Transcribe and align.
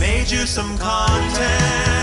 made 0.00 0.30
you 0.30 0.46
some 0.46 0.78
content. 0.78 1.97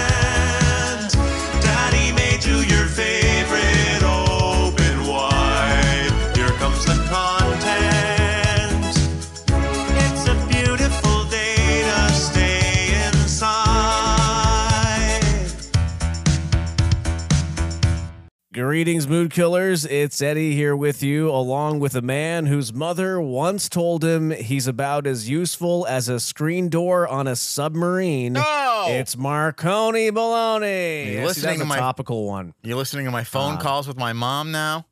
Greetings, 18.75 19.07
mood 19.07 19.31
killers. 19.31 19.85
It's 19.85 20.21
Eddie 20.21 20.53
here 20.53 20.75
with 20.75 21.01
you, 21.01 21.29
along 21.31 21.79
with 21.79 21.95
a 21.95 22.01
man 22.01 22.45
whose 22.45 22.73
mother 22.73 23.21
once 23.21 23.69
told 23.69 24.03
him 24.03 24.31
he's 24.31 24.67
about 24.67 25.07
as 25.07 25.29
useful 25.29 25.87
as 25.87 26.09
a 26.09 26.19
screen 26.19 26.67
door 26.67 27.07
on 27.07 27.25
a 27.25 27.37
submarine. 27.37 28.33
No! 28.33 28.85
It's 28.89 29.15
Marconi 29.15 30.11
Baloney. 30.11 31.05
You 31.05 31.11
Yeah, 31.13 31.19
see, 31.21 31.25
listening 31.25 31.59
to 31.59 31.65
my- 31.65 31.77
topical 31.77 32.27
one. 32.27 32.53
You're 32.63 32.75
listening 32.75 33.05
to 33.05 33.11
my 33.11 33.23
phone 33.23 33.53
Uh, 33.55 33.61
calls 33.61 33.87
with 33.87 33.95
my 33.95 34.11
mom 34.11 34.51
now? 34.51 34.85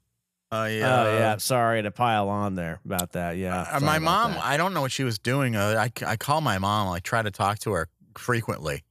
Uh, 0.50 0.70
yeah. 0.72 1.02
Oh 1.04 1.18
yeah, 1.18 1.36
sorry 1.36 1.82
to 1.84 1.92
pile 1.92 2.30
on 2.30 2.56
there 2.56 2.80
about 2.86 3.12
that. 3.12 3.36
Yeah, 3.36 3.68
Uh, 3.70 3.82
my 3.82 4.00
mom, 4.00 4.32
that. 4.32 4.46
I 4.46 4.56
don't 4.56 4.74
know 4.74 4.80
what 4.80 4.94
she 4.94 5.04
was 5.04 5.20
doing. 5.20 5.58
Uh, 5.58 5.76
I, 5.78 5.92
I 6.08 6.16
call 6.16 6.40
my 6.40 6.58
mom. 6.58 6.88
I 6.88 7.00
try 7.00 7.22
to 7.22 7.32
talk 7.32 7.60
to 7.60 7.74
her 7.74 7.90
frequently. 8.18 8.86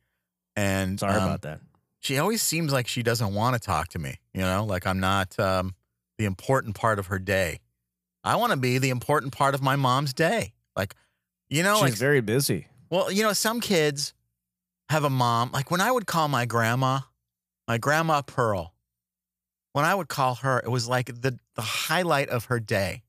And 0.55 1.01
Sorry 1.01 1.15
um, 1.15 1.25
about 1.25 1.41
that. 1.43 1.61
She 2.01 2.19
always 2.19 2.43
seems 2.43 2.75
like 2.75 2.87
she 2.89 3.03
doesn't 3.03 3.33
want 3.33 3.55
to 3.55 3.59
talk 3.59 3.89
to 3.91 3.99
me, 3.99 4.19
you 4.35 4.41
know, 4.41 4.65
like 4.65 4.87
I'm 4.87 5.01
not 5.01 5.39
um, 5.39 5.75
the 6.19 6.25
important 6.25 6.75
part 6.75 6.99
of 6.99 7.07
her 7.07 7.19
day. 7.19 7.61
I 8.25 8.37
want 8.37 8.53
to 8.53 8.57
be 8.59 8.79
the 8.79 8.91
important 8.91 9.33
part 9.33 9.55
of 9.55 9.63
my 9.63 9.77
mom's 9.77 10.13
day. 10.15 10.53
Like, 10.77 10.95
you 11.49 11.63
know, 11.63 11.75
She's 11.77 11.83
like, 11.83 11.95
very 11.95 12.21
busy. 12.21 12.69
well, 12.91 13.11
you 13.11 13.23
know, 13.23 13.33
some 13.33 13.61
kids 13.61 14.15
have 14.89 15.05
a 15.05 15.11
mom. 15.11 15.51
Like 15.53 15.71
when 15.71 15.81
I 15.81 15.91
would 15.91 16.07
call 16.07 16.29
my 16.29 16.45
grandma, 16.47 17.01
my 17.67 17.79
grandma 17.79 18.23
Pearl, 18.23 18.75
when 19.73 19.85
I 19.85 19.95
would 19.95 20.09
call 20.09 20.37
her, 20.37 20.59
it 20.61 20.69
was 20.71 20.89
like 20.89 21.07
the, 21.07 21.39
the 21.57 21.63
highlight 21.63 22.29
of 22.29 22.47
her 22.47 22.61
day 22.61 23.03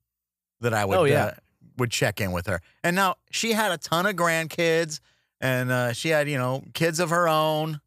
that 0.60 0.72
I 0.74 0.84
would 0.84 0.96
Oh, 0.98 1.04
yeah. 1.04 1.24
uh, 1.26 1.30
would 1.76 1.90
check 1.90 2.20
in 2.20 2.32
with 2.32 2.46
her. 2.46 2.60
And 2.82 2.96
now 2.96 3.16
she 3.30 3.52
had 3.52 3.70
a 3.72 3.78
ton 3.78 4.06
of 4.06 4.16
grandkids 4.16 5.00
and 5.40 5.70
uh, 5.70 5.92
she 5.92 6.08
had, 6.08 6.28
you 6.28 6.38
know, 6.38 6.62
kids 6.72 7.00
of 7.00 7.10
her 7.10 7.28
own, 7.28 7.80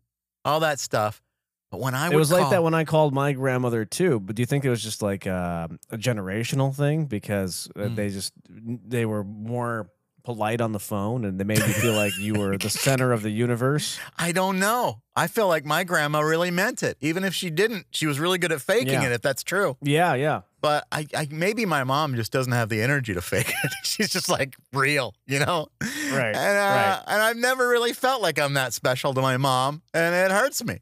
all 0.46 0.60
that 0.62 0.80
stuff. 0.80 1.22
But 1.70 1.80
when 1.82 1.94
I 1.96 2.10
It 2.10 2.16
was 2.16 2.32
like 2.32 2.50
that 2.52 2.64
when 2.64 2.74
I 2.74 2.86
called 2.86 3.14
my 3.14 3.34
grandmother 3.34 3.84
too. 3.86 4.20
But 4.20 4.36
do 4.36 4.42
you 4.42 4.46
think 4.46 4.64
it 4.66 4.70
was 4.70 4.82
just 4.82 5.02
like 5.02 5.28
uh, 5.28 5.68
a 5.92 5.98
generational 5.98 6.74
thing 6.76 7.06
because 7.06 7.70
uh, 7.76 7.80
Mm. 7.82 7.96
they 7.96 8.10
just 8.10 8.34
they 8.50 9.06
were 9.06 9.24
more 9.24 9.90
polite 10.24 10.60
on 10.60 10.74
the 10.74 10.80
phone 10.80 11.24
and 11.24 11.40
they 11.40 11.46
made 11.46 11.60
you 11.60 11.74
feel 11.74 11.94
like 11.94 12.12
you 12.18 12.34
were 12.34 12.58
the 12.58 12.70
center 12.86 13.12
of 13.14 13.22
the 13.22 13.30
universe? 13.30 13.98
I 14.18 14.34
don't 14.34 14.60
know. 14.60 15.02
I 15.16 15.28
feel 15.28 15.48
like 15.48 15.64
my 15.66 15.84
grandma 15.86 16.20
really 16.20 16.52
meant 16.52 16.84
it. 16.84 16.98
Even 17.00 17.24
if 17.24 17.34
she 17.34 17.50
didn't, 17.50 17.86
she 17.92 18.08
was 18.08 18.20
really 18.20 18.38
good 18.38 18.52
at 18.52 18.60
faking 18.62 18.90
Yeah. 19.02 19.04
it, 19.06 19.12
if 19.14 19.22
that's 19.22 19.42
true. 19.44 19.78
Yeah, 19.82 20.16
yeah. 20.16 20.42
But 20.60 20.86
I, 20.92 21.06
I 21.16 21.28
maybe 21.32 21.66
my 21.66 21.84
mom 21.86 22.16
just 22.16 22.32
doesn't 22.34 22.52
have 22.52 22.68
the 22.68 22.82
energy 22.82 23.14
to 23.14 23.22
fake 23.22 23.54
it. 23.64 23.72
She's 23.84 24.10
just 24.10 24.28
like 24.28 24.56
real, 24.74 25.14
you 25.28 25.40
know? 25.40 25.68
Right, 25.82 26.36
And, 26.36 26.58
uh, 26.58 26.62
right. 26.62 27.04
and 27.08 27.22
I've 27.22 27.38
never 27.38 27.68
really 27.70 27.94
felt 27.94 28.22
like 28.22 28.38
I'm 28.40 28.54
that 28.56 28.74
special 28.74 29.14
to 29.14 29.22
my 29.22 29.38
mom, 29.38 29.82
and 29.94 30.14
it 30.14 30.32
hurts 30.32 30.62
me. 30.64 30.80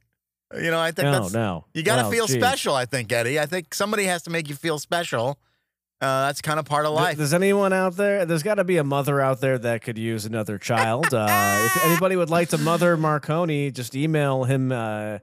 You 0.54 0.70
know, 0.72 0.80
I 0.80 0.92
think 0.92 1.06
No, 1.06 1.22
that's 1.22 1.34
no. 1.34 1.66
you 1.74 1.82
got 1.84 1.96
to 1.98 2.04
No, 2.04 2.12
feel 2.12 2.28
geez. 2.28 2.36
special. 2.38 2.76
I 2.76 2.86
think 2.86 3.12
Eddie. 3.12 3.40
I 3.40 3.46
think 3.46 3.74
somebody 3.74 4.04
has 4.06 4.22
to 4.24 4.30
make 4.30 4.48
you 4.48 4.56
feel 4.56 4.78
special. 4.80 5.40
Uh, 6.02 6.28
that's 6.28 6.42
kind 6.42 6.60
of 6.60 6.66
part 6.66 6.86
of 6.86 6.94
life. 6.94 7.18
Does 7.18 7.34
anyone 7.34 7.74
out 7.74 7.96
there? 7.96 8.26
There's 8.26 8.44
got 8.44 8.56
to 8.56 8.64
be 8.64 8.78
a 8.78 8.84
mother 8.84 9.20
out 9.22 9.42
there 9.42 9.58
that 9.58 9.82
could 9.82 9.98
use 9.98 10.26
another 10.26 10.58
child. 10.58 11.14
Uh, 11.14 11.64
if 11.66 11.86
anybody 11.86 12.16
would 12.16 12.30
like 12.30 12.50
to 12.50 12.58
mother 12.58 12.96
Marconi, 12.98 13.72
just 13.72 13.96
email 13.96 14.44
him 14.44 14.72
uh, 14.72 15.20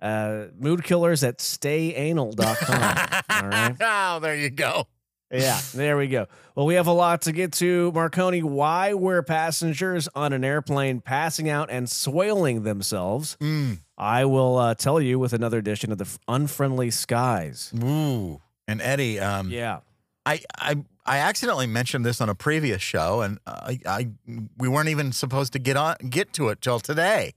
uh, 0.00 0.46
moodkillers 0.60 1.26
at 1.26 1.38
stayanal.com. 1.38 3.22
all 3.42 3.48
right. 3.48 3.76
oh, 3.80 4.20
there 4.20 4.36
you 4.36 4.50
go. 4.50 4.86
Yeah, 5.30 5.58
there 5.74 5.96
we 5.96 6.08
go. 6.08 6.26
Well, 6.54 6.66
we 6.66 6.74
have 6.74 6.86
a 6.86 6.92
lot 6.92 7.22
to 7.22 7.32
get 7.32 7.52
to. 7.54 7.90
Marconi, 7.92 8.42
why 8.42 8.92
were 8.94 9.22
passengers 9.22 10.06
on 10.14 10.32
an 10.34 10.44
airplane 10.44 11.00
passing 11.00 11.48
out 11.48 11.70
and 11.70 11.88
soiling 11.88 12.64
themselves? 12.64 13.36
Mm. 13.40 13.78
I 14.02 14.24
will 14.24 14.58
uh, 14.58 14.74
tell 14.74 15.00
you 15.00 15.18
with 15.18 15.32
another 15.32 15.58
edition 15.58 15.92
of 15.92 15.98
the 15.98 16.08
Unfriendly 16.26 16.90
Skies. 16.90 17.72
Ooh. 17.82 18.40
And 18.66 18.82
Eddie, 18.82 19.20
um, 19.20 19.48
Yeah. 19.50 19.80
I, 20.26 20.40
I 20.58 20.76
I 21.04 21.18
accidentally 21.18 21.66
mentioned 21.66 22.06
this 22.06 22.20
on 22.20 22.28
a 22.28 22.34
previous 22.34 22.80
show, 22.80 23.22
and 23.22 23.38
I, 23.44 23.80
I 23.84 24.08
we 24.56 24.68
weren't 24.68 24.88
even 24.88 25.10
supposed 25.10 25.52
to 25.54 25.58
get 25.58 25.76
on 25.76 25.96
get 26.08 26.32
to 26.34 26.48
it 26.50 26.60
till 26.60 26.78
today. 26.78 27.32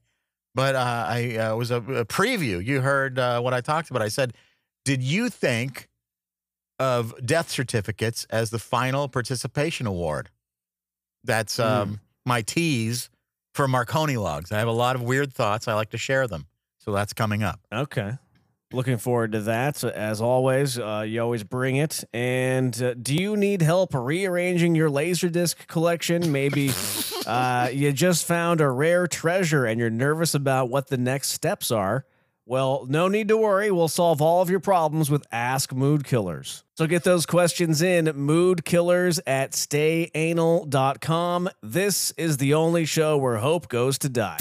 But 0.53 0.75
uh, 0.75 1.05
I 1.07 1.35
uh, 1.37 1.55
was 1.55 1.71
a, 1.71 1.77
a 1.77 2.05
preview. 2.05 2.63
You 2.63 2.81
heard 2.81 3.17
uh, 3.17 3.41
what 3.41 3.53
I 3.53 3.61
talked 3.61 3.89
about. 3.89 4.03
I 4.03 4.09
said, 4.09 4.33
"Did 4.83 5.01
you 5.01 5.29
think 5.29 5.89
of 6.79 7.15
death 7.25 7.49
certificates 7.49 8.25
as 8.29 8.51
the 8.51 8.59
final 8.59 9.07
participation 9.07 9.87
award?" 9.87 10.29
That's 11.23 11.59
um, 11.59 12.01
my 12.23 12.43
tease 12.43 13.09
for 13.55 13.67
Marconi 13.67 14.17
logs. 14.17 14.51
I 14.51 14.59
have 14.59 14.67
a 14.67 14.71
lot 14.71 14.95
of 14.95 15.01
weird 15.01 15.33
thoughts. 15.33 15.67
I 15.67 15.73
like 15.73 15.89
to 15.89 15.97
share 15.97 16.27
them, 16.27 16.45
so 16.85 16.91
that's 16.91 17.13
coming 17.13 17.43
up. 17.43 17.59
Okay. 17.73 18.13
Looking 18.71 18.97
forward 18.97 19.31
to 19.33 19.41
that. 19.41 19.77
So 19.77 19.89
As 19.89 20.21
always, 20.21 20.77
uh, 20.77 21.05
you 21.07 21.21
always 21.21 21.43
bring 21.43 21.75
it. 21.77 22.03
And 22.13 22.81
uh, 22.81 22.93
do 22.93 23.15
you 23.15 23.35
need 23.35 23.61
help 23.61 23.93
rearranging 23.93 24.75
your 24.75 24.89
Laserdisc 24.89 25.67
collection? 25.67 26.31
Maybe 26.31 26.71
uh, 27.25 27.69
you 27.71 27.91
just 27.91 28.25
found 28.25 28.61
a 28.61 28.69
rare 28.69 29.07
treasure 29.07 29.65
and 29.65 29.79
you're 29.79 29.89
nervous 29.89 30.35
about 30.35 30.69
what 30.69 30.87
the 30.87 30.97
next 30.97 31.29
steps 31.29 31.71
are. 31.71 32.05
Well, 32.47 32.85
no 32.87 33.07
need 33.07 33.29
to 33.29 33.37
worry. 33.37 33.71
We'll 33.71 33.87
solve 33.87 34.21
all 34.21 34.43
of 34.43 34.51
your 34.51 34.59
problems 34.59 35.09
with 35.09 35.25
Ask 35.31 35.73
Mood 35.73 36.05
Killers. 36.05 36.63
So 36.77 36.85
get 36.85 37.03
those 37.03 37.25
questions 37.25 37.81
in 37.81 38.05
moodkillers 38.05 39.19
at 39.25 39.53
stayanal.com. 39.53 41.49
This 41.63 42.11
is 42.11 42.37
the 42.37 42.53
only 42.53 42.85
show 42.85 43.17
where 43.17 43.37
hope 43.37 43.67
goes 43.67 43.97
to 43.99 44.09
die. 44.09 44.37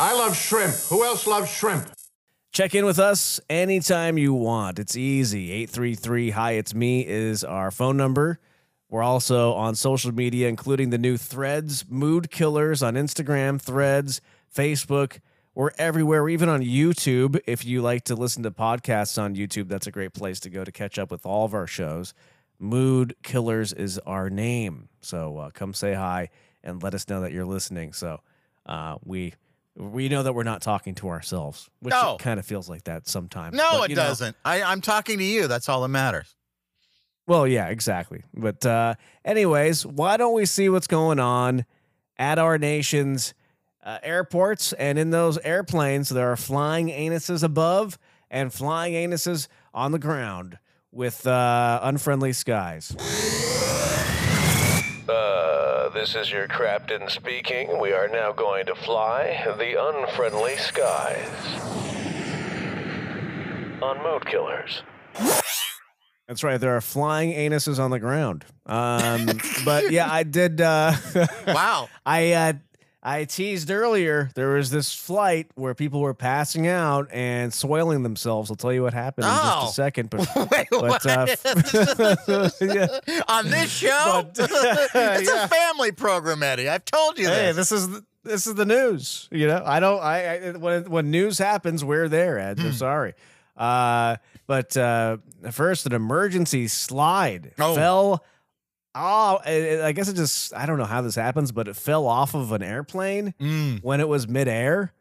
I 0.00 0.14
love 0.14 0.34
shrimp. 0.34 0.74
Who 0.88 1.04
else 1.04 1.26
loves 1.26 1.50
shrimp? 1.50 1.90
Check 2.52 2.74
in 2.74 2.86
with 2.86 2.98
us 2.98 3.38
anytime 3.50 4.16
you 4.16 4.32
want. 4.32 4.78
It's 4.78 4.96
easy. 4.96 5.52
833 5.52 6.30
Hi, 6.30 6.52
it's 6.52 6.74
me 6.74 7.06
is 7.06 7.44
our 7.44 7.70
phone 7.70 7.98
number. 7.98 8.40
We're 8.88 9.02
also 9.02 9.52
on 9.52 9.74
social 9.74 10.10
media, 10.10 10.48
including 10.48 10.88
the 10.88 10.96
new 10.96 11.18
Threads, 11.18 11.84
Mood 11.86 12.30
Killers 12.30 12.82
on 12.82 12.94
Instagram, 12.94 13.60
Threads, 13.60 14.22
Facebook. 14.50 15.18
We're 15.54 15.72
everywhere. 15.76 16.30
Even 16.30 16.48
on 16.48 16.62
YouTube. 16.62 17.38
If 17.46 17.66
you 17.66 17.82
like 17.82 18.04
to 18.04 18.14
listen 18.14 18.42
to 18.44 18.50
podcasts 18.50 19.20
on 19.20 19.36
YouTube, 19.36 19.68
that's 19.68 19.86
a 19.86 19.92
great 19.92 20.14
place 20.14 20.40
to 20.40 20.48
go 20.48 20.64
to 20.64 20.72
catch 20.72 20.98
up 20.98 21.10
with 21.10 21.26
all 21.26 21.44
of 21.44 21.52
our 21.52 21.66
shows. 21.66 22.14
Mood 22.58 23.16
Killers 23.22 23.74
is 23.74 23.98
our 24.06 24.30
name. 24.30 24.88
So 25.02 25.36
uh, 25.36 25.50
come 25.50 25.74
say 25.74 25.92
hi 25.92 26.30
and 26.64 26.82
let 26.82 26.94
us 26.94 27.06
know 27.06 27.20
that 27.20 27.32
you're 27.32 27.44
listening. 27.44 27.92
So 27.92 28.22
uh, 28.64 28.96
we 29.04 29.34
we 29.80 30.08
know 30.10 30.22
that 30.22 30.34
we're 30.34 30.42
not 30.42 30.60
talking 30.62 30.94
to 30.96 31.08
ourselves, 31.08 31.70
which 31.80 31.92
No. 31.92 32.16
kind 32.20 32.38
of 32.38 32.44
feels 32.46 32.68
like 32.68 32.84
that 32.84 33.08
sometimes. 33.08 33.56
No, 33.56 33.78
But, 33.80 33.90
it 33.90 33.94
know, 33.96 34.02
doesn't. 34.04 34.36
I, 34.44 34.62
I'm 34.62 34.80
talking 34.82 35.18
to 35.18 35.24
you. 35.24 35.46
That's 35.48 35.68
all 35.68 35.80
that 35.82 35.88
matters. 35.88 36.36
well, 37.26 37.46
yeah, 37.46 37.68
exactly. 37.68 38.22
But 38.34 38.64
uh, 38.66 38.94
anyways, 39.24 39.86
why 39.86 40.16
don't 40.16 40.34
we 40.34 40.44
see 40.46 40.68
what's 40.68 40.86
going 40.86 41.18
on 41.18 41.64
at 42.18 42.38
our 42.38 42.58
nation's 42.58 43.32
uh, 43.82 43.98
airports 44.02 44.72
and 44.74 44.98
in 44.98 45.10
those 45.10 45.38
airplanes? 45.38 46.08
There 46.10 46.30
are 46.30 46.36
flying 46.36 46.88
anuses 46.88 47.42
above 47.42 47.98
and 48.30 48.52
flying 48.52 48.92
anuses 48.94 49.48
on 49.72 49.92
the 49.92 49.98
ground 49.98 50.58
with 50.92 51.26
uh, 51.26 51.80
unfriendly 51.82 52.32
skies. 52.32 52.94
This 56.00 56.14
is 56.14 56.32
your 56.32 56.48
captain 56.48 57.10
speaking. 57.10 57.78
We 57.78 57.92
are 57.92 58.08
now 58.08 58.32
going 58.32 58.64
to 58.64 58.74
fly 58.74 59.44
the 59.58 59.78
unfriendly 59.78 60.56
skies. 60.56 61.28
On 63.82 64.02
Mood 64.02 64.24
Killers. 64.24 64.82
That's 66.26 66.42
right. 66.42 66.58
There 66.58 66.74
are 66.74 66.80
flying 66.80 67.34
anuses 67.34 67.78
on 67.78 67.90
the 67.90 67.98
ground. 67.98 68.46
Um, 68.64 69.28
but 69.66 69.90
yeah, 69.90 70.10
I 70.10 70.22
did. 70.22 70.62
Uh, 70.62 70.94
Wow. 71.46 71.90
I 72.06 72.32
uh, 72.32 72.52
I 73.02 73.24
teased 73.24 73.70
earlier 73.70 74.28
there 74.34 74.50
was 74.50 74.70
this 74.70 74.94
flight 74.94 75.46
where 75.54 75.74
people 75.74 76.00
were 76.00 76.12
passing 76.12 76.66
out 76.66 77.08
and 77.10 77.52
soiling 77.52 78.02
themselves. 78.02 78.50
I'll 78.50 78.56
tell 78.56 78.72
you 78.74 78.82
what 78.82 78.92
happened 78.92 79.24
in 79.26 79.32
Oh. 79.32 79.60
just 79.62 79.72
a 79.72 79.74
second. 79.74 80.10
But, 80.10 80.28
Wait, 80.50 80.66
but 80.70 80.82
what? 80.82 81.06
uh, 81.06 81.26
yeah. 82.60 83.20
On 83.28 83.48
this 83.50 83.70
show, 83.70 84.26
But, 84.36 84.50
it's 84.94 85.30
yeah. 85.30 85.44
a 85.44 85.48
family 85.48 85.92
program, 85.92 86.42
Eddie. 86.42 86.68
I've 86.68 86.84
told 86.84 87.18
you 87.18 87.26
hey, 87.28 87.52
this. 87.52 87.70
this 87.70 87.72
is 87.72 87.88
the, 87.88 88.04
this 88.22 88.46
is 88.46 88.54
the 88.54 88.66
news. 88.66 89.28
You 89.30 89.46
know, 89.46 89.62
I 89.64 89.80
don't. 89.80 90.02
I, 90.02 90.36
I 90.36 90.50
when 90.52 90.90
when 90.90 91.10
news 91.10 91.38
happens, 91.38 91.82
we're 91.82 92.08
there. 92.08 92.38
Ed. 92.38 92.58
Hmm. 92.58 92.66
I'm 92.66 92.72
sorry. 92.74 93.14
Uh, 93.56 94.16
but 94.46 94.76
uh, 94.76 95.16
first, 95.50 95.86
an 95.86 95.92
emergency 95.94 96.68
slide 96.68 97.52
Oh. 97.58 97.74
fell 97.74 98.24
Oh, 98.94 99.38
I 99.44 99.82
I 99.84 99.92
guess 99.92 100.08
it 100.08 100.16
just, 100.16 100.52
I 100.54 100.66
don't 100.66 100.78
know 100.78 100.84
how 100.84 101.00
this 101.02 101.14
happens, 101.14 101.52
but 101.52 101.68
it 101.68 101.76
fell 101.76 102.06
off 102.06 102.34
of 102.34 102.50
an 102.52 102.62
airplane 102.62 103.34
Mm. 103.40 103.82
when 103.82 104.00
it 104.00 104.08
was 104.08 104.26
midair 104.28 104.92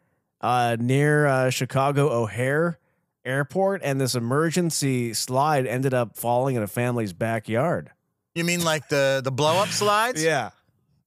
uh, 0.42 0.78
near 0.80 1.26
uh, 1.26 1.50
Chicago 1.50 2.10
O'Hare 2.10 2.78
Airport. 3.26 3.82
And 3.84 4.00
this 4.00 4.14
emergency 4.16 5.14
slide 5.14 5.66
ended 5.66 5.94
up 5.94 6.16
falling 6.16 6.56
in 6.56 6.62
a 6.64 6.68
family's 6.68 7.14
backyard. 7.14 7.90
You 8.36 8.44
mean 8.44 8.64
like 8.64 8.88
the 8.90 9.22
the 9.24 9.32
blow 9.32 9.58
up 9.58 9.70
slides? 9.70 10.24
Yeah. 10.24 10.52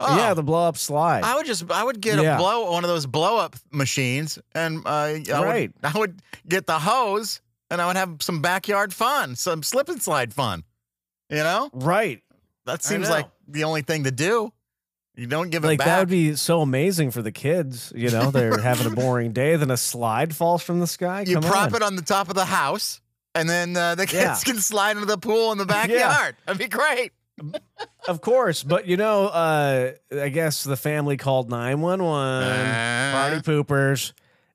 Oh. 0.00 0.16
Yeah, 0.16 0.34
the 0.34 0.42
blow 0.42 0.66
up 0.66 0.76
slide. 0.76 1.22
I 1.22 1.36
would 1.36 1.46
just 1.46 1.70
I 1.70 1.84
would 1.84 2.00
get 2.00 2.20
Yeah. 2.20 2.34
a 2.34 2.38
blow 2.38 2.72
one 2.72 2.82
of 2.82 2.88
those 2.90 3.06
blow 3.06 3.38
up 3.38 3.54
machines 3.70 4.38
and 4.56 4.84
uh, 4.84 4.90
I 4.90 5.22
Right. 5.30 5.72
would, 5.82 5.94
I 5.94 5.98
would 5.98 6.20
get 6.48 6.66
the 6.66 6.80
hose 6.80 7.40
and 7.70 7.80
I 7.80 7.86
would 7.86 7.96
have 7.96 8.16
some 8.20 8.42
backyard 8.42 8.92
fun, 8.92 9.36
some 9.36 9.62
slip 9.62 9.88
and 9.88 10.02
slide 10.02 10.34
fun. 10.34 10.64
You 11.30 11.38
know? 11.38 11.70
right. 11.72 12.20
That 12.66 12.82
seems 12.82 13.08
like 13.10 13.26
the 13.48 13.64
only 13.64 13.82
thing 13.82 14.04
to 14.04 14.10
do. 14.10 14.52
You 15.14 15.26
don't 15.26 15.50
give 15.50 15.62
Like 15.62 15.74
it 15.74 15.78
back. 15.78 15.86
that 15.86 15.98
would 15.98 16.08
be 16.08 16.36
so 16.36 16.62
amazing 16.62 17.10
for 17.10 17.20
the 17.20 17.32
kids. 17.32 17.92
You 17.94 18.10
know, 18.10 18.30
they're 18.30 18.58
having 18.62 18.86
a 18.90 18.94
boring 18.94 19.32
day, 19.32 19.56
then 19.56 19.70
a 19.70 19.76
slide 19.76 20.34
falls 20.34 20.62
from 20.62 20.80
the 20.80 20.86
sky. 20.86 21.24
you 21.26 21.34
Come 21.34 21.42
prop 21.44 21.68
on. 21.70 21.74
it 21.74 21.82
on 21.82 21.96
the 21.96 22.02
top 22.02 22.28
of 22.30 22.34
the 22.34 22.46
house 22.46 23.00
and 23.34 23.48
then 23.48 23.76
uh, 23.76 23.94
the 23.94 24.06
kids 24.06 24.42
Yeah. 24.46 24.52
can 24.52 24.56
slide 24.62 24.92
into 24.96 25.04
the 25.06 25.18
pool 25.18 25.52
in 25.52 25.58
the 25.58 25.66
backyard. 25.78 26.36
That'd 26.46 26.58
be 26.58 26.68
great. 26.68 27.12
Of 28.06 28.20
course, 28.20 28.62
but 28.62 28.86
you 28.86 28.96
know, 28.96 29.26
uh, 29.26 29.92
I 30.12 30.28
guess 30.28 30.64
the 30.64 30.76
family 30.76 31.16
called 31.16 31.50
nine 31.50 31.80
one 31.80 32.02
one. 32.02 32.42
Party 33.12 33.36
poopers. 33.40 34.12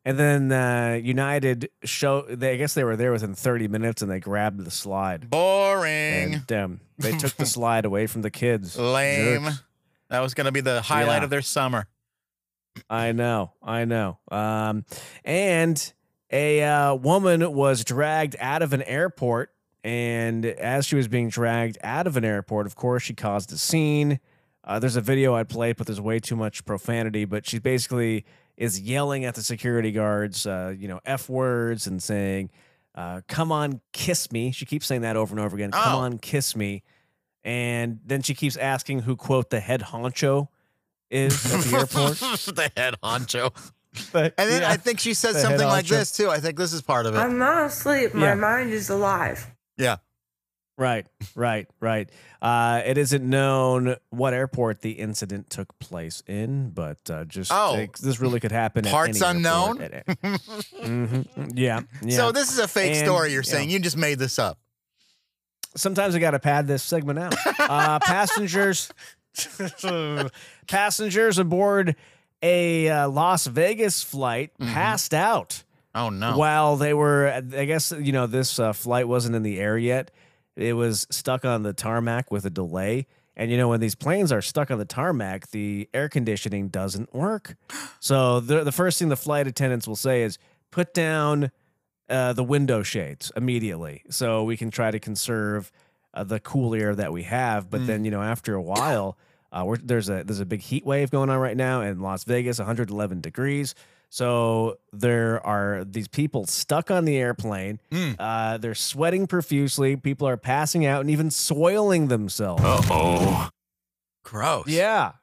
And 0.07 0.18
then 0.18 0.51
uh, 0.54 0.94
United 1.04 1.69
show. 1.83 2.21
They, 2.21 2.54
I 2.54 2.56
guess 2.56 2.74
they 2.74 2.86
were 2.86 2.95
there 2.95 3.12
within 3.12 3.36
30 3.36 3.68
minutes, 3.68 4.01
and 4.01 4.09
they 4.09 4.21
grabbed 4.21 4.63
the 4.63 4.71
slide. 4.71 5.30
Boring. 5.30 6.36
And 6.36 6.51
um, 6.54 6.80
they 6.98 7.12
took 7.18 7.33
the 7.33 7.45
slide 7.57 7.83
away 7.83 8.07
from 8.07 8.21
the 8.21 8.31
kids. 8.31 8.77
Lame. 8.80 9.44
Jerks. 9.44 9.63
That 10.09 10.21
was 10.21 10.33
going 10.33 10.45
to 10.45 10.54
be 10.54 10.62
the 10.62 10.81
highlight 10.81 11.18
Yeah. 11.18 11.24
of 11.25 11.30
their 11.30 11.42
summer. 11.42 11.88
I 12.89 13.12
know, 13.12 13.51
I 13.62 13.83
know. 13.83 14.19
Um, 14.31 14.86
and 15.25 15.94
a 16.31 16.63
uh, 16.63 16.95
woman 16.95 17.51
was 17.51 17.83
dragged 17.83 18.38
out 18.39 18.62
of 18.62 18.71
an 18.71 18.83
airport, 18.83 19.51
and 19.83 20.45
as 20.45 20.86
she 20.86 20.95
was 20.95 21.10
being 21.10 21.27
dragged 21.27 21.77
out 21.83 22.07
of 22.07 22.15
an 22.15 22.24
airport, 22.24 22.65
of 22.65 22.77
course, 22.77 23.03
she 23.03 23.13
caused 23.13 23.51
a 23.51 23.57
scene. 23.57 24.21
Uh, 24.63 24.80
there's 24.80 24.95
a 24.95 25.01
video 25.01 25.36
I'd 25.36 25.50
play, 25.50 25.74
but 25.74 25.86
there's 25.86 26.00
way 26.00 26.19
too 26.21 26.38
much 26.38 26.63
profanity. 26.63 27.25
But 27.25 27.45
she 27.45 27.60
basically 27.60 28.24
is 28.57 28.80
yelling 28.81 29.24
at 29.25 29.36
the 29.36 29.44
security 29.44 29.92
guards, 29.92 30.45
uh, 30.48 30.74
you 30.77 30.88
know, 30.88 31.00
f 31.06 31.30
words 31.30 31.88
and 31.88 32.01
saying, 32.01 32.50
uh, 32.95 33.21
"Come 33.27 33.51
on, 33.51 33.81
kiss 33.94 34.31
me." 34.31 34.51
She 34.51 34.65
keeps 34.65 34.88
saying 34.88 35.01
that 35.01 35.15
over 35.15 35.33
and 35.33 35.39
over 35.39 35.56
again. 35.56 35.71
Come 35.71 35.94
Oh. 35.95 36.00
on, 36.00 36.18
kiss 36.18 36.56
me. 36.56 36.83
And 37.44 38.00
then 38.06 38.21
she 38.24 38.33
keeps 38.33 38.57
asking 38.57 39.01
who 39.01 39.15
quote 39.15 39.50
the 39.51 39.59
head 39.59 39.81
honcho 39.81 40.48
is 41.09 41.33
at 41.54 41.62
the 41.62 41.77
airport. 41.77 42.18
the 42.56 42.71
head 42.75 42.95
honcho. 43.04 43.54
But, 44.12 44.33
And 44.38 44.50
then 44.50 44.62
yeah. 44.63 44.69
I 44.71 44.77
think 44.77 45.00
she 45.00 45.13
says 45.13 45.33
The 45.36 45.39
head 45.42 45.48
something 45.50 45.68
like 45.68 45.86
this 45.88 46.12
too. 46.12 46.30
I 46.30 46.39
think 46.39 46.57
this 46.57 46.74
is 46.74 46.81
part 46.81 47.06
of 47.06 47.15
it. 47.15 47.19
I'm 47.19 47.38
not 47.38 47.65
asleep. 47.68 48.13
My 48.13 48.27
Yeah. 48.27 48.33
mind 48.36 48.71
is 48.71 48.89
alive. 48.89 49.48
yeah. 49.77 49.98
Right, 50.79 51.07
right, 51.33 51.68
right. 51.79 52.07
Uh, 52.39 52.83
it 52.85 53.00
isn't 53.00 53.27
known 53.27 53.95
what 54.12 54.35
airport 54.35 54.81
the 54.81 54.91
incident 54.91 55.50
took 55.50 55.77
place 55.79 56.21
in, 56.27 56.69
but 56.69 57.00
uh, 57.09 57.25
just 57.25 57.51
Oh. 57.51 57.88
this 58.00 58.19
really 58.19 58.39
could 58.39 58.51
happen. 58.51 58.85
at 58.85 58.91
Parts 58.91 59.21
unknown? 59.21 59.79
Mhm, 59.79 61.51
Yeah, 61.56 61.81
yeah. 62.03 62.15
So 62.18 62.31
this 62.31 62.51
is 62.51 62.59
a 62.59 62.68
fake 62.68 62.95
And, 62.95 63.06
story 63.06 63.31
you're 63.31 63.39
you 63.39 63.44
saying. 63.44 63.69
know. 63.69 63.74
You 63.74 63.79
just 63.79 63.97
made 63.97 64.19
this 64.19 64.38
up. 64.38 64.59
sometimes 65.75 66.13
I 66.15 66.19
got 66.19 66.31
to 66.31 66.39
pad 66.39 66.68
this 66.68 66.83
segment 66.83 67.18
out. 67.19 67.35
Uh, 67.59 67.97
passengers, 68.03 68.89
passengers 70.68 71.38
aboard 71.38 71.95
a 72.41 72.88
uh, 72.89 73.09
Las 73.09 73.47
Vegas 73.47 74.03
flight 74.03 74.51
Mm-hmm. 74.59 74.74
passed 74.74 75.13
out. 75.13 75.63
Oh 75.95 76.09
no. 76.09 76.38
While 76.38 76.75
they 76.77 76.94
were, 76.94 77.27
I 77.56 77.65
guess, 77.65 77.91
you 77.91 78.12
know, 78.12 78.27
this 78.27 78.59
uh, 78.59 78.74
flight 78.74 79.07
wasn't 79.07 79.35
in 79.35 79.41
the 79.44 79.59
air 79.59 79.77
yet. 79.77 80.12
It 80.57 80.74
was 80.74 81.07
stuck 81.09 81.45
on 81.45 81.63
the 81.63 81.74
tarmac 81.74 82.31
with 82.31 82.45
a 82.45 82.50
delay. 82.50 83.07
And, 83.36 83.51
you 83.51 83.57
know, 83.57 83.69
when 83.69 83.80
these 83.80 83.94
planes 83.94 84.31
are 84.31 84.42
stuck 84.42 84.71
on 84.71 84.80
the 84.80 84.86
tarmac, 84.86 85.51
the 85.51 85.88
air 85.94 86.09
conditioning 86.09 86.69
doesn't 86.69 87.13
work. 87.13 87.56
So 88.00 88.39
the, 88.39 88.63
the 88.63 88.71
first 88.71 88.98
thing 88.98 89.09
the 89.09 89.15
flight 89.15 89.45
attendants 89.45 89.88
will 89.88 89.95
say 89.95 90.24
is 90.24 90.39
put 90.71 90.94
down 90.94 91.51
uh, 92.09 92.33
the 92.33 92.44
window 92.44 92.81
shades 92.81 93.31
immediately 93.36 94.04
so 94.09 94.44
we 94.44 94.57
can 94.57 94.71
try 94.71 94.89
to 94.89 95.00
conserve 95.00 95.71
uh, 96.13 96.24
the 96.24 96.39
cool 96.39 96.74
air 96.74 96.95
that 96.95 97.13
we 97.13 97.24
have. 97.24 97.69
But 97.69 97.86
then, 97.86 98.06
you 98.06 98.12
know, 98.12 98.24
after 98.24 98.56
a 98.56 98.62
while, 98.62 99.18
uh, 99.51 99.63
we're, 99.65 99.77
there's 99.77 100.10
a 100.10 100.24
there's 100.24 100.39
a 100.39 100.45
big 100.45 100.62
heat 100.62 100.86
wave 100.86 101.12
going 101.12 101.30
on 101.30 101.38
right 101.38 101.56
now 101.56 101.81
in 101.81 102.01
Las 102.01 102.24
Vegas, 102.24 102.57
111 102.60 103.21
degrees. 103.21 103.75
So 104.09 104.80
there 104.94 105.45
are 105.45 105.83
these 105.83 106.07
people 106.07 106.45
stuck 106.45 106.89
on 106.89 107.06
the 107.06 107.18
airplane. 107.18 107.80
Mm. 107.92 108.15
Uh, 108.18 108.57
they're 108.57 108.75
sweating 108.75 109.27
profusely. 109.27 109.95
People 109.95 110.27
are 110.27 110.38
passing 110.38 110.86
out 110.86 111.01
and 111.01 111.09
even 111.09 111.30
soiling 111.30 112.07
themselves. 112.07 112.63
Uh 112.63 112.81
oh. 112.89 113.50
Gross. 114.24 114.68
Yeah, 114.68 115.13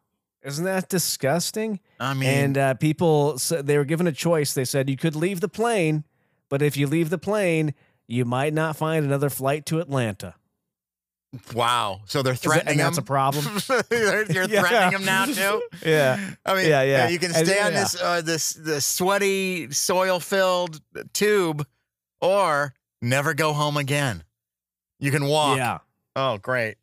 isn't 0.43 0.65
that 0.65 0.89
disgusting? 0.89 1.81
I 1.99 2.15
mean, 2.15 2.29
and 2.29 2.59
uh, 2.59 2.75
people 2.75 3.39
said 3.39 3.67
they 3.67 3.79
were 3.79 3.85
given 3.85 4.07
a 4.07 4.13
choice. 4.13 4.53
They 4.53 4.65
said 4.65 4.91
you 4.91 4.97
could 4.97 5.17
leave 5.17 5.41
the 5.41 5.49
plane, 5.49 6.05
but 6.49 6.61
if 6.63 6.77
you 6.77 6.87
leave 6.87 7.11
the 7.11 7.19
plane, 7.19 7.75
you 8.07 8.25
might 8.25 8.53
not 8.53 8.77
find 8.77 9.05
another 9.05 9.31
flight 9.31 9.65
to 9.67 9.81
Atlanta. 9.81 10.35
Wow. 11.55 12.01
So 12.07 12.23
they're 12.23 12.33
Is 12.35 12.41
that- 12.41 12.49
threatening 12.49 12.73
and 12.73 12.81
that's 12.81 12.99
a 12.99 13.03
problem. 13.03 13.45
you're 13.91 14.25
you're 14.31 14.45
Yeah. 14.49 14.61
threatening 14.63 14.93
them 14.93 15.05
now 15.05 15.25
too. 15.27 15.63
yeah. 15.87 16.31
I 16.45 16.55
mean, 16.55 16.69
Yeah, 16.69 16.83
yeah. 16.83 17.09
You 17.09 17.19
can 17.19 17.35
And- 17.35 17.47
stay 17.47 17.61
on 17.61 17.73
yeah. 17.73 17.81
this 17.81 18.01
uh, 18.01 18.21
this 18.23 18.53
the 18.55 18.81
sweaty 18.81 19.71
soil 19.73 20.21
filled 20.21 20.81
tube, 21.13 21.67
or 22.21 22.75
never 23.03 23.35
go 23.35 23.53
home 23.53 23.77
again. 23.77 24.25
You 24.99 25.11
can 25.11 25.27
walk. 25.27 25.57
Yeah. 25.59 25.79
Oh, 26.17 26.39
great. 26.39 26.77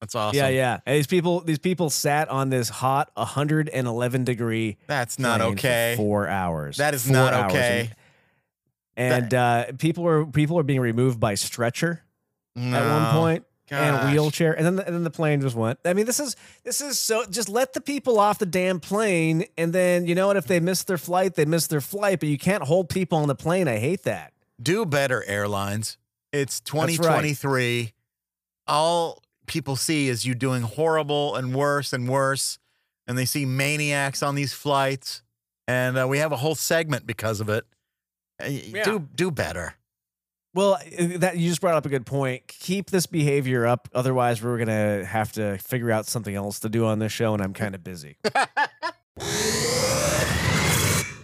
That's 0.00 0.14
awesome. 0.14 0.36
Yeah, 0.36 0.48
yeah. 0.48 0.80
And 0.84 0.96
these 0.96 1.06
people, 1.06 1.40
these 1.40 1.58
people 1.60 1.88
sat 1.88 2.28
on 2.28 2.50
this 2.50 2.68
hot 2.68 3.10
111 3.14 4.24
degree. 4.24 4.76
That's 4.86 5.18
not 5.18 5.40
okay. 5.40 5.94
four 5.96 6.28
hours. 6.28 6.76
That 6.76 6.92
is 6.92 7.04
Four 7.06 7.14
not 7.14 7.50
okay. 7.50 7.90
And, 8.96 9.24
and, 9.24 9.34
uh, 9.34 9.64
people 9.78 10.06
are 10.06 10.26
people 10.26 10.58
are 10.58 10.62
being 10.62 10.80
removed 10.80 11.18
by 11.20 11.34
stretcher 11.36 12.02
at 12.56 12.60
one 12.62 12.70
No. 12.70 13.10
Point 13.68 13.80
and 13.82 13.96
Gosh. 13.96 14.12
wheelchair, 14.12 14.52
and 14.52 14.64
then 14.66 14.76
the, 14.76 14.86
and 14.86 14.94
then 14.94 15.04
the 15.04 15.10
plane 15.10 15.40
just 15.40 15.56
went. 15.56 15.78
I 15.84 15.92
mean, 15.94 16.06
this 16.06 16.20
is 16.20 16.36
this 16.64 16.80
is 16.80 16.98
so. 17.00 17.24
Just 17.26 17.48
let 17.48 17.72
the 17.72 17.80
people 17.80 18.18
off 18.18 18.38
the 18.38 18.46
damn 18.46 18.80
plane, 18.80 19.44
and 19.56 19.72
then 19.72 20.06
you 20.06 20.14
know 20.14 20.26
what? 20.28 20.36
If 20.36 20.46
they 20.46 20.60
miss 20.60 20.84
their 20.84 20.98
flight, 20.98 21.34
they 21.34 21.44
miss 21.44 21.66
their 21.66 21.80
flight. 21.80 22.20
But 22.20 22.28
you 22.28 22.38
can't 22.38 22.62
hold 22.64 22.88
people 22.88 23.18
on 23.18 23.28
the 23.28 23.34
plane. 23.34 23.66
I 23.68 23.78
hate 23.78 24.02
that. 24.04 24.32
Do 24.62 24.84
better, 24.86 25.24
airlines. 25.26 25.98
It's 26.32 26.60
right. 26.72 26.88
2023. 26.88 27.92
All 28.66 29.22
people 29.46 29.76
see 29.76 30.08
is 30.08 30.24
you 30.24 30.34
doing 30.34 30.62
horrible 30.62 31.34
and 31.36 31.54
worse 31.54 31.92
and 31.92 32.08
worse, 32.08 32.58
and 33.06 33.16
they 33.18 33.24
see 33.24 33.44
maniacs 33.44 34.22
on 34.22 34.34
these 34.34 34.52
flights, 34.52 35.22
and 35.68 35.98
uh, 35.98 36.06
we 36.08 36.18
have 36.18 36.32
a 36.32 36.36
whole 36.36 36.54
segment 36.54 37.06
because 37.06 37.40
of 37.40 37.48
it. 37.48 37.64
Uh, 38.42 38.46
y- 38.48 38.82
Do 38.84 39.08
do 39.14 39.30
better. 39.30 39.74
Well, 40.54 40.74
uh, 40.74 41.18
that 41.18 41.36
you 41.36 41.48
just 41.48 41.60
brought 41.60 41.74
up 41.74 41.84
a 41.84 41.88
good 41.88 42.06
point. 42.06 42.46
Keep 42.46 42.90
this 42.90 43.06
behavior 43.06 43.66
up, 43.66 43.88
otherwise 43.92 44.40
we're 44.40 44.58
gonna 44.58 45.04
have 45.04 45.32
to 45.32 45.58
figure 45.58 45.90
out 45.90 46.06
something 46.06 46.34
else 46.34 46.60
to 46.60 46.68
do 46.68 46.86
on 46.86 47.00
this 47.00 47.10
show, 47.12 47.34
and 47.34 47.42
I'm 47.42 47.52
kind 47.52 47.74
of 47.74 47.82
busy. 47.82 48.16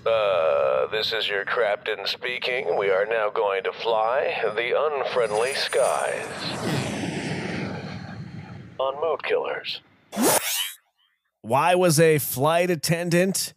Uh, 0.07 0.87
this 0.91 1.13
is 1.13 1.29
your 1.29 1.45
captain 1.45 2.07
speaking. 2.07 2.77
We 2.79 2.89
are 2.91 3.05
now 3.05 3.29
going 3.31 3.63
to 3.65 3.73
fly 3.73 4.35
the 4.43 4.73
unfriendly 4.77 5.53
skies. 5.55 6.27
On 8.79 9.01
Mood 9.01 9.23
Killers. 9.23 9.83
Why 11.43 11.75
was 11.75 12.01
a 12.01 12.19
flight 12.19 12.71
attendant 12.71 13.53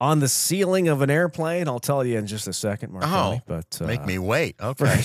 on 0.00 0.20
the 0.20 0.28
ceiling 0.28 0.88
of 0.88 1.00
an 1.02 1.10
airplane? 1.10 1.68
I'll 1.68 1.78
tell 1.80 2.04
you 2.04 2.18
in 2.18 2.26
just 2.26 2.46
a 2.48 2.52
second, 2.52 2.92
Mark. 2.92 3.04
Oh, 3.06 3.40
but 3.46 3.78
uh, 3.80 3.86
Make 3.86 4.04
me 4.04 4.18
wait. 4.18 4.56
Okay. 4.62 5.00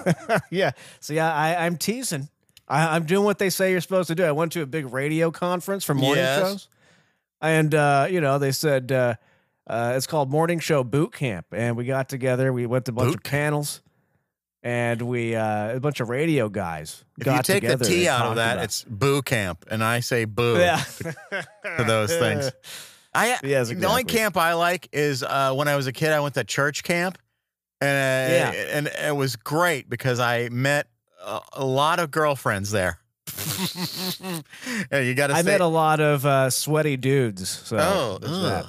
yeah. 0.50 0.70
So 1.00 1.12
yeah, 1.12 1.32
I, 1.34 1.66
I'm 1.66 1.76
teasing. 1.76 2.28
I, 2.68 2.94
I'm 2.96 3.04
doing 3.04 3.24
what 3.24 3.38
they 3.38 3.50
say 3.50 3.72
you're 3.72 3.80
supposed 3.80 4.08
to 4.08 4.14
do. 4.14 4.24
I 4.24 4.32
went 4.32 4.52
to 4.52 4.62
a 4.62 4.66
big 4.66 4.92
radio 4.92 5.30
conference 5.30 5.84
for 5.84 5.92
morning 5.94 6.24
Yes. 6.24 6.40
shows, 6.40 6.68
and 7.40 7.74
uh, 7.74 8.06
you 8.08 8.20
know 8.20 8.38
they 8.38 8.52
said 8.52 8.92
uh, 8.92 9.14
uh, 9.66 9.94
it's 9.96 10.06
called 10.06 10.30
Morning 10.30 10.58
Show 10.60 10.84
Boot 10.84 11.12
Camp, 11.12 11.46
and 11.52 11.76
we 11.76 11.84
got 11.84 12.08
together. 12.08 12.52
We 12.52 12.66
went 12.66 12.84
to 12.86 12.92
a 12.92 12.94
bunch 12.94 13.08
Boot 13.08 13.16
of 13.16 13.22
panels, 13.24 13.82
and 14.62 15.02
we 15.02 15.34
uh, 15.34 15.76
a 15.76 15.80
bunch 15.80 15.98
of 16.00 16.08
radio 16.10 16.48
guys. 16.48 17.04
If 17.18 17.24
got 17.24 17.48
you 17.48 17.54
take 17.54 17.62
the 17.62 17.70
together 17.70 17.84
T 17.84 18.06
and 18.06 18.22
out 18.22 18.26
of 18.30 18.36
that, 18.36 18.52
about- 18.54 18.64
it's 18.64 18.84
boo 18.84 19.22
camp, 19.22 19.64
and 19.70 19.82
I 19.82 19.98
say 20.00 20.24
boo 20.24 20.56
yeah 20.58 20.82
to 21.76 21.84
those 21.84 22.14
things. 22.14 22.50
I 23.12 23.38
Yes, 23.42 23.68
the 23.70 23.86
only 23.86 24.04
camp 24.04 24.36
I 24.36 24.52
like 24.54 24.88
is 24.92 25.22
uh, 25.22 25.52
when 25.54 25.66
I 25.68 25.76
was 25.76 25.86
a 25.86 25.92
kid. 25.92 26.10
I 26.12 26.20
went 26.20 26.34
to 26.34 26.44
church 26.44 26.82
camp, 26.84 27.18
and 27.80 28.32
Yeah. 28.54 28.76
and 28.76 28.86
it 28.86 29.16
was 29.16 29.36
great 29.36 29.88
because 29.90 30.20
I 30.20 30.48
met 30.50 30.86
a, 31.24 31.40
a 31.54 31.64
lot 31.64 31.98
of 31.98 32.10
girlfriends 32.10 32.70
there. 32.70 32.98
You 34.92 35.14
got 35.14 35.28
to 35.28 35.34
I 35.34 35.42
met 35.42 35.60
a 35.60 35.66
lot 35.66 36.00
of 36.00 36.24
uh, 36.26 36.50
sweaty 36.50 36.96
dudes. 36.96 37.48
So 37.48 37.76
oh. 37.78 38.68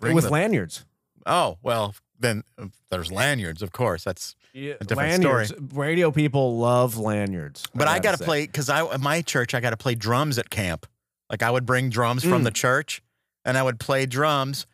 With 0.00 0.24
the- 0.24 0.30
lanyards. 0.30 0.84
Oh 1.26 1.58
well, 1.62 1.94
then 2.18 2.42
uh, 2.58 2.66
there's 2.90 3.10
lanyards, 3.12 3.62
of 3.62 3.72
course. 3.72 4.04
That's. 4.04 4.34
Yeah, 4.54 4.74
A 4.80 4.84
different 4.84 5.20
story. 5.22 5.46
Radio 5.72 6.10
people 6.10 6.56
love 6.58 6.96
lanyards. 6.96 7.64
But 7.74 7.86
I 7.86 7.98
got 8.00 8.18
to 8.18 8.24
play 8.24 8.46
because 8.46 8.68
I 8.70 8.82
at 8.84 9.00
my 9.00 9.20
church 9.22 9.54
I 9.54 9.60
got 9.60 9.70
to 9.70 9.76
play 9.76 9.94
drums 9.94 10.38
at 10.38 10.50
camp. 10.50 10.86
Like 11.30 11.42
I 11.42 11.50
would 11.50 11.66
bring 11.66 11.90
drums 11.90 12.22
from 12.24 12.40
Mm. 12.40 12.44
the 12.44 12.50
church, 12.50 13.02
and 13.48 13.56
I 13.58 13.62
would 13.64 13.80
play 13.80 14.06
drums, 14.06 14.66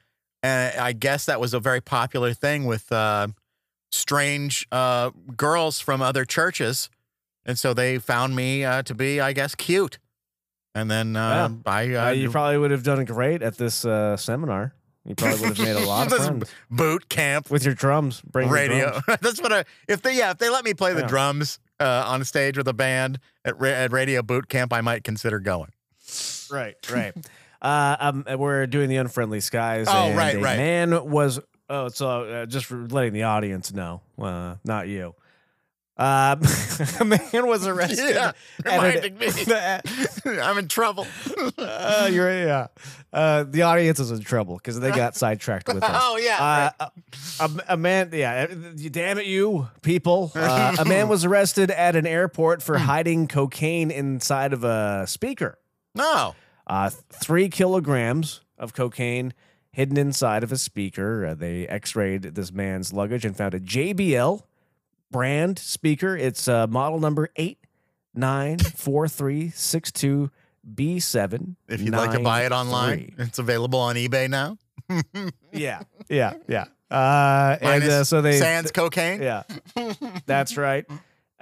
and 0.42 0.76
I 0.78 0.92
guess 0.92 1.24
that 1.26 1.40
was 1.40 1.54
a 1.54 1.60
very 1.60 1.80
popular 1.80 2.34
thing 2.34 2.64
with 2.66 2.90
uh, 2.92 3.28
strange 3.92 4.66
uh, 4.72 5.10
girls 5.36 5.80
from 5.80 6.02
other 6.02 6.24
churches, 6.24 6.90
and 7.46 7.58
so 7.58 7.72
they 7.74 7.98
found 7.98 8.34
me 8.36 8.64
uh, 8.64 8.82
to 8.82 8.94
be, 8.94 9.20
I 9.20 9.32
guess, 9.32 9.54
cute. 9.54 9.98
And 10.74 10.90
then 10.90 11.14
uh, 11.14 11.50
I 11.66 11.94
Uh, 11.94 12.06
uh, 12.06 12.10
you 12.10 12.30
probably 12.30 12.58
would 12.58 12.72
have 12.72 12.82
done 12.82 13.04
great 13.04 13.42
at 13.42 13.56
this 13.58 13.84
uh, 13.84 14.16
seminar. 14.16 14.74
You 15.04 15.14
probably 15.14 15.48
would 15.48 15.58
have 15.58 15.66
made 15.66 15.76
a 15.76 15.86
lot 15.86 16.06
of 16.06 16.12
This 16.18 16.26
friends 16.26 16.50
boot 16.70 17.08
camp 17.08 17.50
with 17.50 17.64
your 17.64 17.74
drums. 17.74 18.20
Bring 18.22 18.48
your 18.48 18.54
radio. 18.56 19.00
drums. 19.04 19.04
That's 19.20 19.40
what 19.40 19.52
I. 19.52 19.64
If 19.86 20.02
they 20.02 20.16
yeah, 20.16 20.30
if 20.32 20.38
they 20.38 20.48
let 20.50 20.64
me 20.64 20.74
play 20.74 20.94
the 20.94 21.02
Yeah. 21.02 21.06
drums 21.06 21.58
uh, 21.78 22.04
on 22.06 22.24
stage 22.24 22.56
with 22.56 22.66
a 22.66 22.72
band 22.72 23.20
at, 23.44 23.60
ra- 23.60 23.68
at 23.68 23.92
radio 23.92 24.22
boot 24.22 24.48
camp, 24.48 24.72
I 24.72 24.80
might 24.80 25.04
consider 25.04 25.38
going. 25.38 25.70
Right, 26.50 26.74
right. 26.90 27.14
Uh, 27.64 27.96
um, 27.98 28.24
we're 28.38 28.66
doing 28.66 28.88
the 28.88 28.96
unfriendly 28.96 29.40
skies. 29.40 29.86
Oh, 29.88 30.08
and 30.08 30.16
right, 30.16 30.36
a 30.36 30.40
right. 30.40 30.56
Man 30.56 31.10
was. 31.10 31.40
Oh, 31.68 31.88
so 31.88 32.24
uh, 32.24 32.46
just 32.46 32.66
for 32.66 32.86
letting 32.86 33.14
the 33.14 33.22
audience 33.22 33.72
know, 33.72 34.02
uh, 34.20 34.56
not 34.64 34.86
you. 34.86 35.14
Uh, 35.96 36.36
a 37.00 37.04
man 37.04 37.46
was 37.46 37.66
arrested. 37.66 38.14
Yeah, 38.16 38.32
reminding 38.64 39.16
me. 39.16 39.28
I'm 40.42 40.58
in 40.58 40.68
trouble. 40.68 41.06
uh, 41.56 42.10
you're 42.12 42.46
yeah. 42.46 42.66
Uh, 43.12 43.44
the 43.44 43.62
audience 43.62 44.00
is 44.00 44.10
in 44.10 44.20
trouble 44.20 44.56
because 44.56 44.80
they 44.80 44.90
got 44.90 45.14
sidetracked 45.14 45.68
with 45.72 45.84
us. 45.84 46.02
Oh, 46.02 46.16
yeah, 46.16 46.72
Uh, 46.80 46.88
a, 47.38 47.50
a 47.68 47.76
man, 47.76 48.10
yeah. 48.12 48.48
You 48.76 48.90
damn 48.90 49.18
it, 49.18 49.26
you 49.26 49.68
people. 49.82 50.32
Uh, 50.34 50.74
a 50.80 50.84
man 50.84 51.08
was 51.08 51.24
arrested 51.24 51.70
at 51.70 51.94
an 51.94 52.06
airport 52.08 52.60
for 52.60 52.76
hiding 52.76 53.28
cocaine 53.28 53.92
inside 53.92 54.52
of 54.52 54.64
a 54.64 55.06
speaker. 55.06 55.58
No. 55.94 56.34
Uh, 56.74 56.90
three 56.90 57.48
kilograms 57.48 58.40
of 58.58 58.74
cocaine 58.74 59.32
hidden 59.70 59.96
inside 59.96 60.42
of 60.42 60.50
a 60.50 60.56
speaker. 60.56 61.24
Uh, 61.24 61.34
they 61.34 61.68
X-rayed 61.68 62.22
this 62.22 62.52
man's 62.52 62.92
luggage 62.92 63.24
and 63.24 63.36
found 63.36 63.54
a 63.54 63.60
JBL 63.60 64.42
brand 65.08 65.56
speaker. 65.56 66.16
It's 66.16 66.48
uh, 66.48 66.66
model 66.66 66.98
number 66.98 67.28
eight 67.36 67.58
nine 68.12 68.58
four 68.58 69.06
three 69.06 69.50
six 69.50 69.92
two 69.92 70.32
B 70.74 70.98
seven. 70.98 71.54
If 71.68 71.80
you'd 71.80 71.94
like 71.94 72.10
to 72.10 72.18
buy 72.18 72.44
it 72.44 72.50
online, 72.50 73.14
it's 73.18 73.38
available 73.38 73.78
on 73.78 73.94
eBay 73.94 74.28
now. 74.28 74.58
yeah, 75.52 75.82
yeah, 76.08 76.34
yeah. 76.48 76.64
Uh, 76.90 77.56
and 77.60 77.84
uh, 77.84 78.02
so 78.02 78.20
they 78.20 78.40
Sans 78.40 78.72
cocaine. 78.72 79.22
yeah, 79.22 79.44
that's 80.26 80.56
right. 80.56 80.84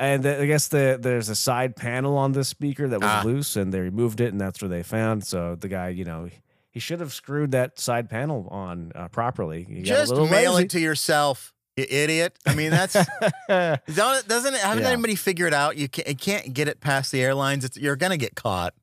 And 0.02 0.26
I 0.26 0.46
guess 0.46 0.68
the 0.68 0.98
there's 1.00 1.28
a 1.28 1.34
side 1.36 1.76
panel 1.76 2.16
on 2.18 2.32
this 2.32 2.48
speaker 2.48 2.88
that 2.88 3.00
was 3.00 3.08
Ah. 3.08 3.22
loose, 3.24 3.54
and 3.56 3.72
they 3.72 3.80
removed 3.80 4.20
it, 4.20 4.32
and 4.32 4.40
that's 4.40 4.60
where 4.60 4.68
they 4.68 4.82
found. 4.82 5.24
So 5.26 5.54
the 5.54 5.68
guy, 5.68 5.90
you 5.90 6.04
know, 6.04 6.28
he 6.70 6.80
should 6.80 6.98
have 7.00 7.12
screwed 7.12 7.52
that 7.52 7.78
side 7.78 8.10
panel 8.10 8.48
on 8.50 8.92
uh, 8.94 9.08
properly. 9.08 9.64
He 9.68 9.82
got 9.82 9.92
a 9.92 10.06
Just 10.06 10.12
mail 10.30 10.54
lazy. 10.54 10.64
it 10.64 10.70
to 10.70 10.80
yourself, 10.80 11.52
you 11.76 11.86
idiot. 11.88 12.36
I 12.46 12.54
mean, 12.54 12.70
that's 12.70 12.94
don't, 13.48 14.26
doesn't 14.28 14.54
it? 14.54 14.60
Haven't 14.60 14.82
Yeah. 14.84 14.90
anybody 14.90 15.14
figured 15.14 15.54
out 15.54 15.76
you 15.76 15.88
can't, 15.88 16.08
you 16.08 16.16
can't 16.16 16.52
get 16.52 16.66
it 16.68 16.80
past 16.80 17.12
the 17.12 17.22
airlines? 17.22 17.64
It's, 17.64 17.76
you're 17.76 17.96
gonna 17.96 18.16
get 18.16 18.34
caught, 18.34 18.74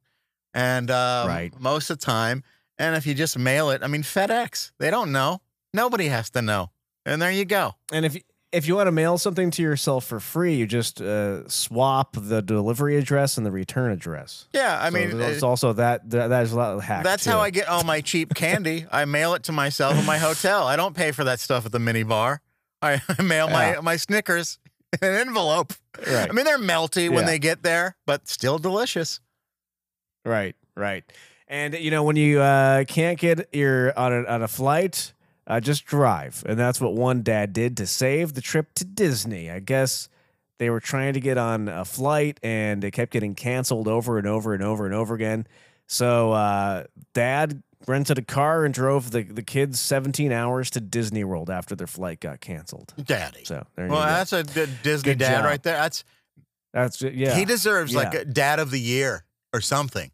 and 0.54 0.90
um, 0.90 1.28
Right. 1.28 1.54
most 1.60 1.90
of 1.90 2.00
the 2.00 2.06
time. 2.06 2.44
And 2.78 2.96
if 2.96 3.06
you 3.06 3.14
just 3.14 3.38
mail 3.38 3.72
it, 3.72 3.84
I 3.84 3.88
mean, 3.88 4.04
FedEx, 4.04 4.72
they 4.80 4.90
don't 4.90 5.12
know. 5.12 5.42
Nobody 5.74 6.08
has 6.08 6.30
to 6.30 6.42
know. 6.42 6.72
And 7.06 7.22
there 7.22 7.30
you 7.32 7.44
go. 7.44 7.76
and 7.92 8.06
if 8.06 8.16
if 8.52 8.68
you 8.68 8.76
want 8.76 8.88
to 8.88 8.92
mail 8.92 9.18
something 9.18 9.52
to 9.52 9.62
yourself 9.62 10.06
for 10.06 10.20
free, 10.20 10.56
you 10.56 10.66
just 10.66 11.02
uh, 11.02 11.48
swap 11.48 12.16
the 12.20 12.42
delivery 12.42 12.98
address 12.98 13.38
and 13.38 13.46
the 13.46 13.52
return 13.52 13.92
address. 13.92 14.48
Yeah, 14.54 14.78
I 14.82 14.90
So 14.90 14.96
mean, 14.96 15.22
it's 15.22 15.44
also 15.44 15.74
that 15.74 16.10
that, 16.10 16.30
that 16.30 16.44
is 16.44 16.52
a 16.52 16.58
lot 16.58 16.76
of 16.76 16.84
hack. 16.84 17.04
That's 17.04 17.26
too. 17.26 17.30
how 17.32 17.40
I 17.40 17.52
get 17.52 17.68
all 17.68 17.84
my 17.84 18.02
cheap 18.02 18.34
candy. 18.34 18.86
I 18.92 19.06
mail 19.06 19.34
it 19.36 19.44
to 19.44 19.52
myself 19.52 19.98
in 19.98 20.06
my 20.06 20.18
hotel. 20.28 20.66
I 20.68 20.76
don't 20.76 20.96
pay 20.96 21.12
for 21.12 21.24
that 21.26 21.40
stuff 21.40 21.66
at 21.66 21.72
the 21.72 21.80
mini 21.80 22.04
bar. 22.04 22.42
I, 22.82 23.02
I 23.20 23.22
mail 23.22 23.50
my, 23.50 23.74
Yeah. 23.74 23.82
my 23.82 23.98
Snickers 23.98 24.58
in 25.02 25.08
an 25.08 25.16
envelope. 25.16 25.74
Right. 26.08 26.30
I 26.30 26.32
mean, 26.34 26.46
they're 26.46 26.58
melty 26.58 27.10
when 27.10 27.26
they 27.26 27.38
get 27.40 27.62
there, 27.62 27.96
but 28.08 28.28
still 28.28 28.58
delicious. 28.58 29.20
Right, 30.26 30.56
right. 30.76 31.04
And 31.48 31.74
you 31.74 31.90
know 31.92 32.04
when 32.04 32.16
you 32.16 32.40
uh, 32.42 32.84
can't 32.86 33.18
get 33.20 33.50
your 33.54 33.98
on 33.98 34.14
a, 34.14 34.24
on 34.26 34.42
a 34.44 34.48
flight, 34.48 35.14
uh, 35.50 35.60
just 35.60 35.86
drive, 35.86 36.44
and 36.48 36.58
that's 36.60 36.80
what 36.80 36.94
one 36.94 37.24
dad 37.24 37.52
did 37.54 37.76
to 37.78 37.88
save 37.88 38.34
the 38.36 38.42
trip 38.42 38.74
to 38.76 38.86
Disney. 38.86 39.50
I 39.52 39.60
guess 39.60 40.08
they 40.60 40.70
were 40.70 40.80
trying 40.80 41.14
to 41.14 41.20
get 41.20 41.38
on 41.38 41.68
a 41.68 41.84
flight, 41.86 42.40
and 42.44 42.84
it 42.84 42.92
kept 42.92 43.12
getting 43.12 43.34
canceled 43.36 43.88
over 43.88 44.18
and 44.18 44.28
over 44.28 44.54
and 44.54 44.64
over 44.64 44.86
and 44.86 44.94
over 44.94 45.16
again. 45.16 45.48
So 45.88 46.32
uh, 46.34 46.84
dad 47.14 47.64
rented 47.88 48.18
a 48.18 48.22
car 48.22 48.66
and 48.66 48.74
drove 48.74 49.12
the 49.12 49.24
the 49.24 49.42
kids 49.42 49.80
17 49.80 50.32
hours 50.32 50.70
to 50.72 50.80
Disney 50.82 51.24
World 51.24 51.50
after 51.50 51.76
their 51.76 51.88
flight 51.88 52.20
got 52.20 52.42
canceled. 52.42 52.94
Daddy. 53.04 53.46
So 53.46 53.66
there 53.76 53.86
you 53.88 53.92
Well, 53.92 54.02
go. 54.04 54.06
that's 54.06 54.34
a 54.34 54.44
good 54.44 54.70
Disney 54.84 55.12
Good 55.14 55.20
dad 55.20 55.38
job. 55.38 55.46
right 55.46 55.64
there. 55.64 55.78
That's 55.78 56.04
That's 56.74 57.02
yeah. 57.02 57.36
he 57.36 57.46
deserves 57.46 57.96
like 57.96 58.14
a 58.14 58.26
dad 58.26 58.60
of 58.60 58.70
the 58.70 58.80
year 58.80 59.24
or 59.54 59.62
something. 59.62 60.12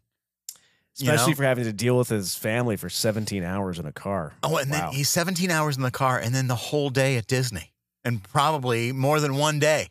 You 0.98 1.10
Especially 1.10 1.32
know? 1.32 1.36
for 1.36 1.44
having 1.44 1.64
to 1.64 1.72
deal 1.72 1.96
with 1.98 2.08
his 2.08 2.34
family 2.34 2.76
for 2.76 2.88
17 2.88 3.42
hours 3.44 3.78
in 3.78 3.86
a 3.86 3.92
car. 3.92 4.32
Oh, 4.42 4.56
and 4.56 4.70
Wow. 4.70 4.88
then 4.90 4.92
he's 4.92 5.08
17 5.08 5.50
hours 5.50 5.76
in 5.76 5.82
the 5.82 5.90
car 5.90 6.18
and 6.18 6.34
then 6.34 6.46
the 6.48 6.54
whole 6.56 6.90
day 6.90 7.16
at 7.16 7.26
Disney 7.26 7.72
and 8.04 8.22
probably 8.22 8.92
more 8.92 9.20
than 9.20 9.36
one 9.36 9.58
day. 9.58 9.88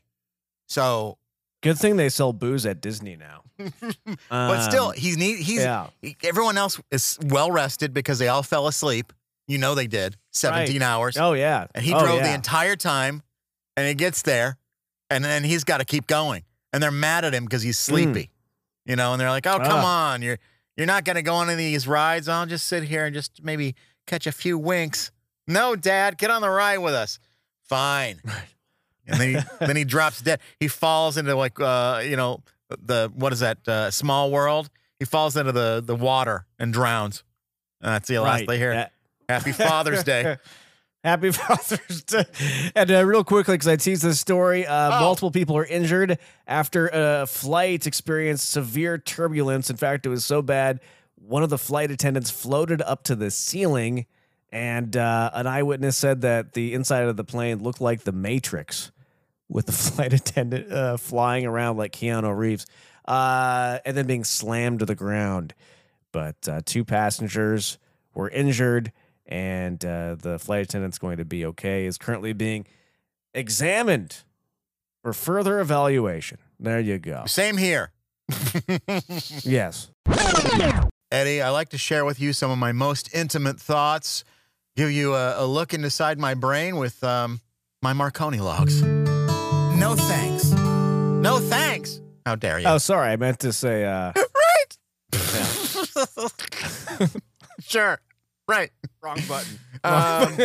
So, 0.68 1.18
Good 1.62 1.78
thing 1.80 1.96
they 1.98 2.10
sell 2.10 2.32
booze 2.34 2.66
at 2.66 2.80
Disney 2.82 3.16
now. 3.16 3.42
but 4.30 4.62
still, 4.62 4.88
Um, 4.90 4.94
he's 4.96 5.18
need, 5.18 5.40
he's 5.40 5.62
yeah, 5.62 5.88
he- 6.02 6.16
everyone 6.24 6.58
else 6.58 6.80
is 6.92 7.18
well 7.24 7.52
rested 7.52 7.94
because 7.94 8.20
they 8.20 8.28
all 8.28 8.44
fell 8.44 8.68
asleep. 8.68 9.14
You 9.48 9.58
know 9.58 9.76
they 9.76 9.88
did 9.88 10.18
17 10.32 10.82
hours. 10.82 11.18
oh 11.18 11.34
yeah, 11.34 11.68
And 11.76 11.84
he 11.86 11.94
Oh, 11.94 12.00
drove 12.00 12.18
yeah. 12.20 12.28
the 12.30 12.34
entire 12.34 12.76
time 12.76 13.22
and 13.78 13.88
he 13.88 13.94
gets 13.94 14.22
there 14.24 14.58
and 15.10 15.24
then 15.24 15.44
he's 15.44 15.64
got 15.64 15.78
to 15.78 15.86
keep 15.86 16.08
going. 16.08 16.44
And 16.74 16.82
they're 16.84 16.92
mad 16.92 17.26
at 17.26 17.34
him 17.34 17.46
because 17.46 17.62
he's 17.62 17.78
sleepy. 17.78 18.32
You 18.86 18.96
know, 18.96 19.14
and 19.14 19.22
they're 19.22 19.30
like, 19.30 19.48
"Oh, 19.48 19.58
come 19.58 19.84
Ah. 19.84 20.12
on. 20.14 20.22
You're 20.22 20.38
you're 20.78 20.88
not 20.88 21.06
going 21.06 21.16
to 21.16 21.22
go 21.22 21.36
on 21.36 21.50
any 21.50 21.54
of 21.54 21.72
these 21.72 21.88
rides. 21.88 22.28
I'll 22.28 22.46
just 22.46 22.68
sit 22.68 22.84
here 22.84 23.06
and 23.06 23.14
just 23.14 23.44
maybe 23.44 23.76
catch 24.08 24.28
a 24.28 24.32
few 24.32 24.58
winks." 24.58 25.12
No, 25.48 25.76
dad, 25.76 26.18
get 26.18 26.32
on 26.32 26.42
the 26.42 26.50
ride 26.50 26.78
with 26.80 26.94
us. 26.94 27.20
Fine. 27.64 28.22
And 29.08 29.20
then 29.20 29.36
he 29.36 29.40
then 29.66 29.76
he 29.76 29.84
drops 29.84 30.20
dead. 30.22 30.40
He 30.60 30.68
falls 30.68 31.18
into 31.18 31.36
like 31.36 31.60
uh, 31.60 32.02
you 32.04 32.16
know, 32.16 32.42
the 32.70 33.12
what 33.14 33.34
is 33.34 33.42
that? 33.42 33.60
Uh, 33.68 33.92
small 33.92 34.32
world. 34.32 34.70
He 34.98 35.06
falls 35.06 35.38
into 35.38 35.52
the 35.52 35.84
the 35.86 35.96
water 35.96 36.48
and 36.58 36.74
drowns. 36.74 37.24
And 37.82 37.94
that's 37.94 38.08
the 38.08 38.18
last 38.18 38.40
right. 38.40 38.48
they 38.48 38.58
hear. 38.58 38.90
Happy 39.30 39.52
Father's 39.52 40.04
Day. 40.04 40.38
Happy 41.06 41.32
Father's 41.32 42.02
Day. 42.04 42.26
And 42.76 42.90
uh, 42.92 43.06
real 43.06 43.24
quickly, 43.24 43.54
because 43.54 43.68
I 43.68 43.76
teased 43.76 44.02
this 44.02 44.20
story, 44.20 44.66
uh, 44.66 44.98
Oh. 44.98 45.00
multiple 45.02 45.30
people 45.30 45.56
are 45.56 45.66
injured 45.66 46.18
after 46.48 46.90
a 46.92 47.28
flight 47.28 47.86
experienced 47.86 48.50
severe 48.50 48.98
turbulence. 48.98 49.70
In 49.70 49.78
fact, 49.78 50.08
it 50.08 50.10
was 50.10 50.26
so 50.26 50.42
bad, 50.42 50.80
one 51.16 51.44
of 51.44 51.50
the 51.52 51.60
flight 51.60 51.92
attendants 51.92 52.32
floated 52.32 52.82
up 52.82 53.04
to 53.04 53.16
the 53.16 53.30
ceiling, 53.30 54.08
and 54.52 54.98
uh, 54.98 55.30
an 55.36 55.46
eyewitness 55.46 55.96
said 55.96 56.22
that 56.22 56.54
the 56.54 56.74
inside 56.74 57.04
of 57.04 57.18
the 57.18 57.24
plane 57.24 57.62
looked 57.62 57.82
like 57.82 58.02
the 58.02 58.12
Matrix, 58.12 58.92
with 59.48 59.68
the 59.68 59.72
flight 59.92 60.12
attendant 60.12 60.72
uh, 60.72 60.98
flying 60.98 61.46
around 61.46 61.78
like 61.78 61.92
Keanu 61.92 62.36
Reeves, 62.36 62.66
uh, 63.08 63.78
and 63.86 63.96
then 63.96 64.08
being 64.08 64.24
slammed 64.24 64.80
to 64.80 64.86
the 64.88 64.96
ground. 64.96 65.54
But 66.12 66.48
uh, 66.50 66.62
two 66.66 66.84
passengers 66.84 67.78
were 68.16 68.30
injured 68.30 68.92
and 69.26 69.84
uh, 69.84 70.16
the 70.16 70.40
flight 70.40 70.64
attendant's 70.64 70.98
going 70.98 71.18
to 71.18 71.26
be 71.26 71.46
okay. 71.46 71.86
Is 71.86 71.98
currently 71.98 72.34
being 72.34 72.66
examined 73.34 74.24
for 75.02 75.14
further 75.14 75.60
evaluation. 75.60 76.38
There 76.60 76.80
you 76.80 76.98
go. 77.00 77.24
Same 77.28 77.58
here. 77.58 77.92
Yes. 79.44 79.92
Eddie, 81.12 81.42
I 81.42 81.50
like 81.50 81.70
to 81.70 81.78
share 81.78 82.04
with 82.06 82.20
you 82.20 82.34
some 82.34 82.50
of 82.52 82.58
my 82.58 82.72
most 82.72 83.14
intimate 83.14 83.60
thoughts, 83.60 84.24
give 84.76 84.92
you 84.92 85.14
a, 85.14 85.44
a 85.44 85.46
look 85.46 85.74
inside 85.74 86.20
my 86.20 86.34
brain 86.34 86.78
with 86.78 87.04
um, 87.04 87.42
my 87.82 87.94
Marconi 87.94 88.40
logs. 88.40 88.82
No 88.82 89.96
thanks. 89.96 90.52
No 90.52 91.40
thanks. 91.40 92.02
How 92.26 92.36
dare 92.36 92.60
you? 92.60 92.66
Oh, 92.68 92.78
sorry. 92.80 93.10
I 93.10 93.16
meant 93.18 93.40
to 93.40 93.54
say. 93.54 93.86
Uh, 93.86 94.12
right. 94.16 94.78
sure. 97.60 98.00
Right. 98.48 98.72
wrong 99.02 99.20
button. 99.28 99.60
Um, 99.86 100.36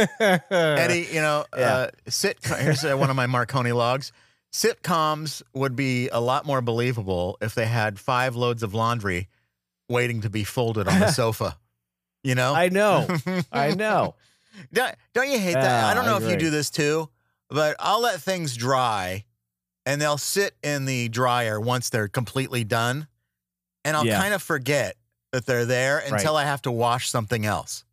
Eddie, 0.51 1.09
you 1.11 1.23
know, 1.23 1.47
Yeah. 1.57 1.75
uh, 1.75 1.91
sit. 2.09 2.39
Here's 2.45 2.85
uh, 2.85 2.95
one 2.95 3.09
of 3.09 3.17
my 3.17 3.27
Marconi 3.27 3.73
logs. 3.73 4.13
sitcoms 4.53 5.43
would 5.55 5.75
be 5.75 6.09
a 6.11 6.21
lot 6.21 6.45
more 6.45 6.61
believable 6.61 7.39
if 7.41 7.55
they 7.55 7.65
had 7.65 7.99
five 7.99 8.37
loads 8.37 8.63
of 8.63 8.75
laundry 8.75 9.29
waiting 9.89 10.21
to 10.21 10.29
be 10.31 10.45
folded 10.45 10.89
on 10.89 11.01
the 11.01 11.09
sofa. 11.13 11.57
You 12.23 12.35
know? 12.35 12.53
I 12.55 12.69
know. 12.69 13.07
I 13.53 13.71
know. 13.75 14.15
Don't, 14.75 14.95
don't 15.15 15.31
you 15.31 15.39
hate 15.39 15.55
that? 15.55 15.65
Yeah, 15.65 15.87
I 15.89 15.95
don't 15.95 16.05
know 16.05 16.17
I 16.17 16.23
if 16.23 16.31
you 16.31 16.37
do 16.37 16.51
this 16.51 16.69
too, 16.69 17.09
but 17.49 17.77
I'll 17.81 18.03
let 18.03 18.21
things 18.21 18.55
dry 18.57 19.25
and 19.87 20.03
they'll 20.03 20.19
sit 20.19 20.55
in 20.63 20.85
the 20.85 21.09
dryer 21.09 21.59
once 21.59 21.89
they're 21.89 22.09
completely 22.09 22.63
done. 22.65 23.07
And 23.87 23.97
I'll 23.97 24.05
Yeah. 24.05 24.21
kind 24.21 24.35
of 24.35 24.43
forget 24.43 24.97
that 25.33 25.47
they're 25.47 25.65
there 25.65 25.99
until 26.01 26.37
I 26.37 26.45
have 26.45 26.61
to 26.63 26.71
wash 26.71 27.09
something 27.09 27.47
else. 27.47 27.85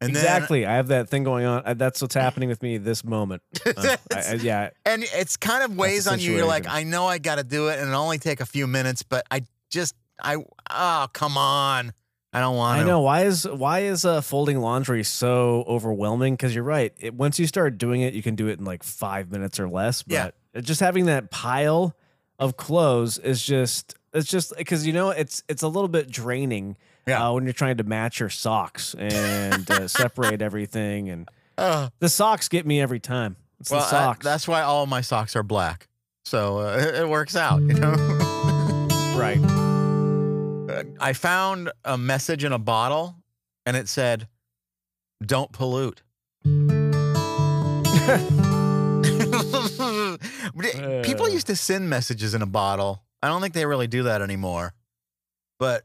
And 0.00 0.10
exactly. 0.10 0.66
I 0.66 0.76
have 0.76 0.88
that 0.88 1.08
thing 1.08 1.24
going 1.24 1.46
on. 1.46 1.62
Uh, 1.64 1.74
That's 1.74 2.02
what's 2.02 2.14
happening 2.14 2.48
with 2.48 2.62
me 2.62 2.78
this 2.78 3.04
moment. 3.04 3.42
Uh, 3.76 3.96
I, 4.12 4.16
I, 4.16 4.32
yeah. 4.34 4.70
and 4.86 5.02
it's 5.02 5.36
kind 5.36 5.62
of 5.62 5.76
weighs 5.76 6.06
on 6.06 6.18
you. 6.18 6.32
You're 6.36 6.46
like. 6.46 6.66
I 6.68 6.84
know 6.84 7.06
I 7.06 7.18
got 7.18 7.36
to 7.36 7.44
do 7.44 7.68
it 7.68 7.78
and 7.78 7.88
it'll 7.88 8.00
only 8.00 8.18
take 8.18 8.40
a 8.40 8.46
few 8.46 8.66
minutes, 8.66 9.02
but 9.02 9.26
I 9.30 9.42
just, 9.70 9.94
I, 10.22 10.36
oh, 10.70 11.08
come 11.12 11.36
on. 11.36 11.92
I 12.32 12.40
don't 12.40 12.56
want 12.56 12.78
I 12.78 12.82
to. 12.82 12.86
know 12.86 13.00
why 13.00 13.24
is 13.24 13.48
why 13.48 13.80
is 13.80 14.04
uh, 14.04 14.20
folding 14.20 14.60
laundry 14.60 15.02
so 15.04 15.64
overwhelming? 15.66 16.34
Because 16.34 16.54
you're 16.54 16.64
right. 16.64 16.92
It, 16.98 17.14
once 17.14 17.38
you 17.38 17.46
start 17.46 17.78
doing 17.78 18.02
it, 18.02 18.12
you 18.14 18.22
can 18.22 18.34
do 18.34 18.48
it 18.48 18.58
in 18.58 18.64
like 18.64 18.82
five 18.82 19.30
minutes 19.30 19.58
or 19.58 19.68
less. 19.68 20.04
Yeah. 20.06 20.30
But 20.52 20.64
just 20.64 20.80
having 20.80 21.06
that 21.06 21.30
pile 21.30 21.96
of 22.38 22.56
clothes 22.56 23.18
is 23.18 23.42
just 23.42 23.94
it's 24.12 24.28
just 24.28 24.54
because 24.56 24.86
you 24.86 24.92
know 24.92 25.10
it's 25.10 25.42
it's 25.48 25.62
a 25.62 25.68
little 25.68 25.88
bit 25.88 26.10
draining. 26.10 26.76
Yeah. 27.06 27.28
Uh, 27.28 27.32
when 27.34 27.44
you're 27.44 27.52
trying 27.52 27.76
to 27.76 27.84
match 27.84 28.18
your 28.20 28.30
socks 28.30 28.94
and 28.98 29.70
uh, 29.70 29.86
separate 29.88 30.42
everything, 30.42 31.08
and 31.08 31.28
Uh, 31.58 31.88
the 32.00 32.08
socks 32.10 32.48
get 32.50 32.66
me 32.66 32.82
every 32.82 33.00
time. 33.00 33.34
It's 33.60 33.70
well, 33.70 33.88
the 33.88 33.96
I- 33.96 34.14
that's 34.20 34.46
why 34.46 34.60
all 34.60 34.84
my 34.86 35.00
socks 35.00 35.34
are 35.36 35.42
black. 35.42 35.88
So 36.26 36.58
uh, 36.58 36.76
it, 36.78 36.94
it 37.02 37.08
works 37.08 37.34
out, 37.34 37.62
you 37.62 37.72
know? 37.74 37.92
right. 39.16 39.38
I 41.00 41.14
found 41.14 41.70
a 41.84 41.96
message 41.96 42.44
in 42.44 42.52
a 42.52 42.58
bottle 42.58 43.14
and 43.64 43.74
it 43.74 43.88
said, 43.88 44.28
Don't 45.24 45.50
pollute. 45.52 46.02
People 51.02 51.26
Uh. 51.26 51.28
used 51.28 51.46
to 51.46 51.56
send 51.56 51.88
messages 51.88 52.34
in 52.34 52.42
a 52.42 52.46
bottle. 52.46 53.02
I 53.22 53.28
don't 53.28 53.40
think 53.40 53.54
they 53.54 53.66
really 53.66 53.86
do 53.86 54.02
that 54.04 54.20
anymore. 54.22 54.74
But 55.58 55.84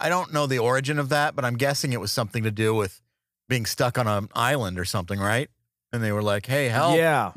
I 0.00 0.08
don't 0.08 0.32
know 0.32 0.46
the 0.46 0.58
origin 0.58 0.98
of 0.98 1.08
that, 1.10 1.34
but 1.36 1.44
I'm 1.44 1.56
guessing 1.56 1.92
it 1.92 2.00
was 2.00 2.12
something 2.12 2.42
to 2.44 2.50
do 2.50 2.74
with 2.74 3.00
being 3.48 3.66
stuck 3.66 3.98
on 3.98 4.06
an 4.06 4.28
island 4.34 4.78
or 4.78 4.84
something, 4.84 5.18
right? 5.18 5.48
And 5.92 6.02
they 6.02 6.12
were 6.12 6.22
like, 6.22 6.46
hey, 6.46 6.68
help. 6.68 6.96
Yeah. 6.96 7.32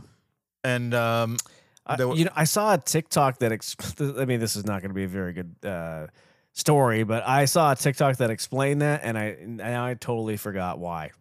And 0.64 0.94
um, 0.94 1.38
I, 1.86 1.98
you 2.14 2.26
know, 2.26 2.32
I 2.36 2.44
saw 2.44 2.74
a 2.74 2.78
TikTok 2.78 3.40
that. 3.40 3.52
Exp- 3.52 4.20
I 4.22 4.26
mean, 4.26 4.40
this 4.40 4.56
is 4.56 4.66
not 4.66 4.82
going 4.82 4.90
to 4.90 4.96
be 4.96 5.06
a 5.06 5.08
very 5.08 5.34
good 5.34 5.56
uh, 5.64 6.08
story, 6.54 7.04
but 7.04 7.28
I 7.28 7.46
saw 7.46 7.72
a 7.72 7.76
TikTok 7.76 8.18
that 8.18 8.30
explained 8.30 8.82
that, 8.82 9.02
and 9.04 9.18
I 9.18 9.38
now 9.46 9.86
I 9.86 9.94
totally 9.94 10.36
forgot 10.38 10.80
why. 10.80 11.12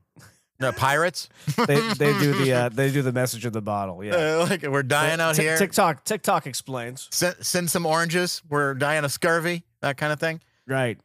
the 0.58 0.72
pirates, 0.76 1.28
They 1.56 1.80
they 1.94 2.18
do 2.18 2.32
the 2.34 2.52
uh, 2.52 2.68
they 2.72 2.90
do 2.90 3.02
the 3.02 3.12
message 3.12 3.44
of 3.44 3.52
the 3.52 3.62
bottle. 3.62 4.02
Yeah, 4.02 4.14
uh, 4.14 4.46
like 4.50 4.62
we're 4.62 4.82
dying 4.82 5.20
out 5.20 5.36
Tik- 5.36 5.44
here. 5.44 5.56
TikTok 5.56 6.04
TikTok 6.04 6.46
explains. 6.46 7.08
send, 7.12 7.36
send 7.40 7.70
some 7.70 7.86
oranges. 7.86 8.42
We're 8.48 8.74
dying 8.74 9.04
of 9.04 9.12
scurvy, 9.12 9.62
that 9.80 9.96
kind 9.96 10.12
of 10.12 10.18
thing. 10.18 10.40
Right. 10.66 10.98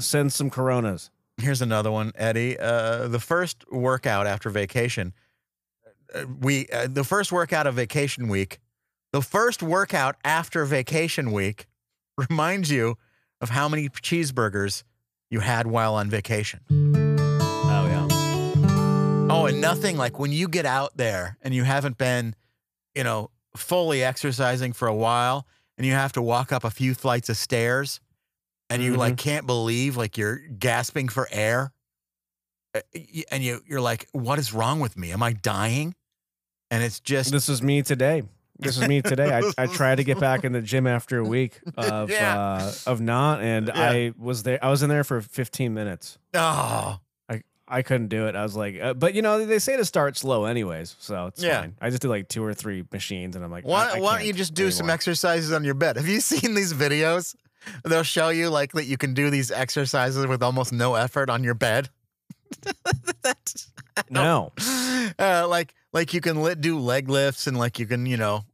Send 0.00 0.32
some 0.32 0.50
Coronas. 0.50 1.10
Here's 1.38 1.62
another 1.62 1.90
one, 1.90 2.12
Eddie. 2.16 2.58
Uh, 2.58 3.08
the 3.08 3.20
first 3.20 3.64
workout 3.70 4.26
after 4.26 4.50
vacation, 4.50 5.14
uh, 6.14 6.24
we 6.40 6.68
uh, 6.68 6.86
the 6.88 7.04
first 7.04 7.32
workout 7.32 7.66
of 7.66 7.74
vacation 7.74 8.28
week, 8.28 8.58
the 9.12 9.22
first 9.22 9.62
workout 9.62 10.16
after 10.24 10.64
vacation 10.64 11.32
week 11.32 11.66
reminds 12.30 12.70
you 12.70 12.96
of 13.40 13.50
how 13.50 13.68
many 13.68 13.88
cheeseburgers 13.88 14.84
you 15.30 15.40
had 15.40 15.66
while 15.66 15.94
on 15.94 16.10
vacation. 16.10 16.60
Oh 16.70 17.86
yeah. 17.88 18.06
Oh, 19.30 19.46
and 19.46 19.60
nothing 19.60 19.96
like 19.96 20.18
when 20.18 20.32
you 20.32 20.48
get 20.48 20.66
out 20.66 20.96
there 20.96 21.38
and 21.40 21.54
you 21.54 21.64
haven't 21.64 21.96
been, 21.96 22.34
you 22.94 23.04
know, 23.04 23.30
fully 23.56 24.02
exercising 24.02 24.72
for 24.72 24.88
a 24.88 24.94
while 24.94 25.46
and 25.78 25.86
you 25.86 25.92
have 25.92 26.12
to 26.12 26.22
walk 26.22 26.52
up 26.52 26.64
a 26.64 26.70
few 26.70 26.94
flights 26.94 27.28
of 27.28 27.36
stairs 27.36 28.00
and 28.70 28.82
you 28.82 28.96
like 28.96 29.16
can't 29.16 29.46
believe 29.46 29.96
like 29.96 30.16
you're 30.16 30.36
gasping 30.36 31.08
for 31.08 31.28
air. 31.30 31.72
Uh, 32.74 32.80
And 33.30 33.42
you 33.42 33.60
you're 33.66 33.80
like, 33.80 34.08
what 34.12 34.38
is 34.38 34.52
wrong 34.54 34.80
with 34.80 34.96
me? 34.96 35.12
Am 35.12 35.22
I 35.22 35.32
dying? 35.32 35.94
And 36.70 36.82
it's 36.82 37.00
just 37.00 37.32
This 37.32 37.48
is 37.48 37.62
me 37.62 37.82
today. 37.82 38.22
This 38.58 38.76
is 38.76 38.86
me 38.86 39.00
today. 39.02 39.32
I, 39.32 39.50
I 39.62 39.66
tried 39.66 39.96
to 39.96 40.04
get 40.04 40.20
back 40.20 40.44
in 40.44 40.52
the 40.52 40.60
gym 40.60 40.86
after 40.86 41.18
a 41.18 41.24
week 41.24 41.58
of 41.76 42.10
Yeah. 42.10 42.38
uh, 42.38 42.72
of 42.86 43.00
not, 43.00 43.40
and 43.40 43.68
Yeah. 43.68 43.90
I 43.90 44.12
was 44.18 44.42
there. 44.44 44.62
I 44.62 44.68
was 44.70 44.82
in 44.82 44.88
there 44.90 45.02
for 45.04 45.20
15 45.20 45.74
minutes. 45.74 46.18
oh 46.34 46.98
I 47.72 47.82
couldn't 47.82 48.08
do 48.08 48.26
it. 48.26 48.34
I 48.34 48.42
was 48.42 48.56
like, 48.56 48.80
uh, 48.82 48.94
but 48.94 49.14
you 49.14 49.22
know, 49.22 49.46
they 49.46 49.60
say 49.60 49.76
to 49.76 49.84
start 49.84 50.16
slow, 50.16 50.44
anyways, 50.44 50.96
so 50.98 51.26
it's 51.26 51.40
Yeah. 51.40 51.60
fine. 51.60 51.76
I 51.80 51.88
just 51.90 52.02
did 52.02 52.08
like 52.08 52.26
two 52.28 52.42
or 52.44 52.52
three 52.52 52.84
machines, 52.92 53.36
and 53.36 53.44
I'm 53.44 53.52
like, 53.52 53.64
why, 53.64 53.90
I, 53.92 53.96
I 53.96 54.00
why 54.00 54.16
don't 54.18 54.26
you 54.26 54.32
just 54.32 54.54
do 54.54 54.72
some 54.72 54.90
exercises 54.90 55.52
on 55.52 55.62
your 55.62 55.74
bed? 55.74 55.96
Have 55.96 56.08
you 56.08 56.20
seen 56.32 56.54
these 56.54 56.72
videos? 56.74 57.36
They'll 57.84 58.02
show 58.02 58.28
you 58.30 58.48
like 58.50 58.72
that 58.72 58.84
you 58.86 58.96
can 58.96 59.14
do 59.14 59.30
these 59.30 59.50
exercises 59.50 60.26
with 60.26 60.42
almost 60.42 60.72
no 60.72 60.94
effort 60.94 61.30
on 61.30 61.44
your 61.44 61.54
bed. 61.54 61.88
That's 63.22 63.70
No, 64.10 64.52
uh, 65.18 65.46
like 65.48 65.74
like 65.92 66.14
you 66.14 66.20
can 66.20 66.60
do 66.60 66.78
leg 66.78 67.08
lifts 67.08 67.46
and 67.46 67.58
like 67.58 67.78
you 67.78 67.86
can 67.86 68.06
you 68.06 68.16
know 68.16 68.44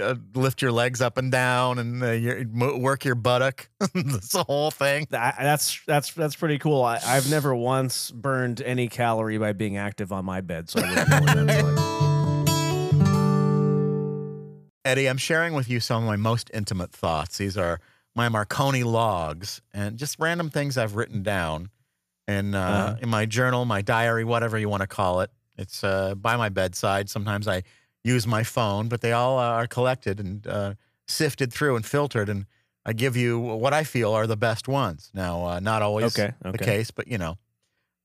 uh, 0.00 0.14
lift 0.34 0.62
your 0.62 0.70
legs 0.70 1.00
up 1.00 1.16
and 1.18 1.32
down 1.32 1.78
and 1.78 2.02
uh, 2.02 2.10
your, 2.12 2.44
work 2.78 3.04
your 3.04 3.14
buttock. 3.14 3.68
That's 3.80 4.28
the 4.32 4.44
whole 4.44 4.70
thing. 4.70 5.06
That- 5.10 5.36
that's 5.38 5.80
that's 5.86 6.12
that's 6.12 6.36
pretty 6.36 6.58
cool. 6.58 6.82
I, 6.82 7.00
I've 7.04 7.28
never 7.30 7.54
once 7.54 8.10
burned 8.10 8.60
any 8.60 8.88
calorie 8.88 9.38
by 9.38 9.52
being 9.52 9.76
active 9.76 10.12
on 10.12 10.24
my 10.24 10.40
bed, 10.42 10.68
so 10.70 10.80
I 10.80 10.88
wouldn't 10.88 11.08
know 11.10 11.20
what 11.20 11.46
that's 11.46 11.62
like. 11.62 11.78
Eddie, 14.84 15.08
I'm 15.08 15.18
sharing 15.18 15.52
with 15.54 15.68
you 15.68 15.80
some 15.80 16.02
of 16.04 16.06
my 16.08 16.16
most 16.16 16.50
intimate 16.54 16.92
thoughts. 16.92 17.38
These 17.38 17.58
are 17.58 17.80
my 18.18 18.28
Marconi 18.28 18.82
logs 18.82 19.62
and 19.72 19.96
just 19.96 20.16
random 20.18 20.50
things 20.50 20.76
I've 20.76 20.96
written 20.96 21.22
down 21.22 21.70
in 22.26 22.54
uh, 22.54 22.58
Uh-huh. 22.60 22.96
in 23.00 23.08
my 23.08 23.24
journal, 23.26 23.64
my 23.64 23.80
diary, 23.80 24.24
whatever 24.24 24.58
you 24.58 24.68
want 24.68 24.80
to 24.82 24.86
call 24.88 25.20
it. 25.22 25.30
It's 25.56 25.82
uh, 25.84 26.14
by 26.16 26.36
my 26.36 26.48
bedside. 26.48 27.08
Sometimes 27.08 27.46
I 27.48 27.62
use 28.04 28.26
my 28.26 28.42
phone, 28.42 28.88
but 28.88 29.00
they 29.00 29.12
all 29.12 29.38
uh, 29.38 29.42
are 29.60 29.66
collected 29.68 30.18
and 30.20 30.46
uh, 30.46 30.74
sifted 31.06 31.52
through 31.52 31.76
and 31.76 31.86
filtered, 31.86 32.28
and 32.28 32.46
I 32.84 32.92
give 32.92 33.16
you 33.16 33.38
what 33.38 33.72
I 33.72 33.84
feel 33.84 34.12
are 34.12 34.26
the 34.26 34.36
best 34.36 34.66
ones. 34.68 35.10
Now, 35.14 35.44
uh, 35.46 35.60
not 35.60 35.80
always 35.82 36.18
Okay, 36.18 36.32
the 36.52 36.58
case, 36.66 36.90
but 36.90 37.06
you 37.08 37.18
know. 37.18 37.38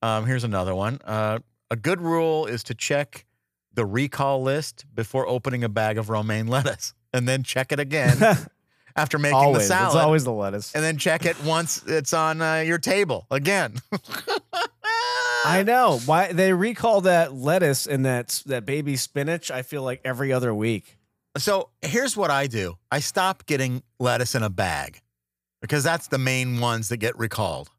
Um, 0.02 0.26
here's 0.26 0.44
another 0.44 0.76
one. 0.76 1.00
Uh, 1.06 1.40
a 1.72 1.76
good 1.76 2.02
rule 2.02 2.46
is 2.46 2.64
to 2.64 2.74
check 2.76 3.26
the 3.74 3.86
recall 3.86 4.44
list 4.44 4.86
before 4.94 5.28
opening 5.28 5.64
a 5.64 5.70
bag 5.70 5.98
of 5.98 6.10
romaine 6.10 6.48
lettuce, 6.48 6.94
and 7.14 7.28
then 7.28 7.42
check 7.44 7.72
it 7.72 7.80
again 7.80 8.18
after 8.96 9.18
making 9.18 9.36
always, 9.36 9.68
the 9.68 9.74
it's 9.74 9.92
salad, 9.92 10.04
always 10.04 10.24
the 10.24 10.32
lettuce. 10.32 10.74
and 10.76 10.84
then 10.84 10.98
check 10.98 11.26
it 11.26 11.42
once 11.44 11.84
it's 11.88 12.14
on 12.14 12.42
uh, 12.42 12.58
your 12.58 12.78
table 12.78 13.26
again. 13.32 13.76
I 15.46 15.64
know 15.64 16.00
why 16.06 16.32
they 16.32 16.54
recall 16.54 17.02
that 17.02 17.34
lettuce 17.34 17.86
and 17.86 18.06
that 18.06 18.44
that 18.46 18.66
baby 18.66 18.96
spinach. 18.96 19.52
I 19.52 19.62
feel 19.62 19.84
like 19.84 20.02
every 20.06 20.32
other 20.32 20.54
week. 20.54 20.98
So 21.38 21.70
here's 21.82 22.16
what 22.16 22.30
I 22.30 22.48
do 22.48 22.78
I 22.92 23.00
stop 23.00 23.46
getting 23.46 23.84
lettuce 24.00 24.36
in 24.36 24.44
a 24.44 24.50
bag 24.50 25.02
because 25.62 25.84
that's 25.84 26.08
the 26.08 26.18
main 26.18 26.60
ones 26.60 26.90
that 26.90 26.98
get 26.98 27.18
recalled. 27.18 27.70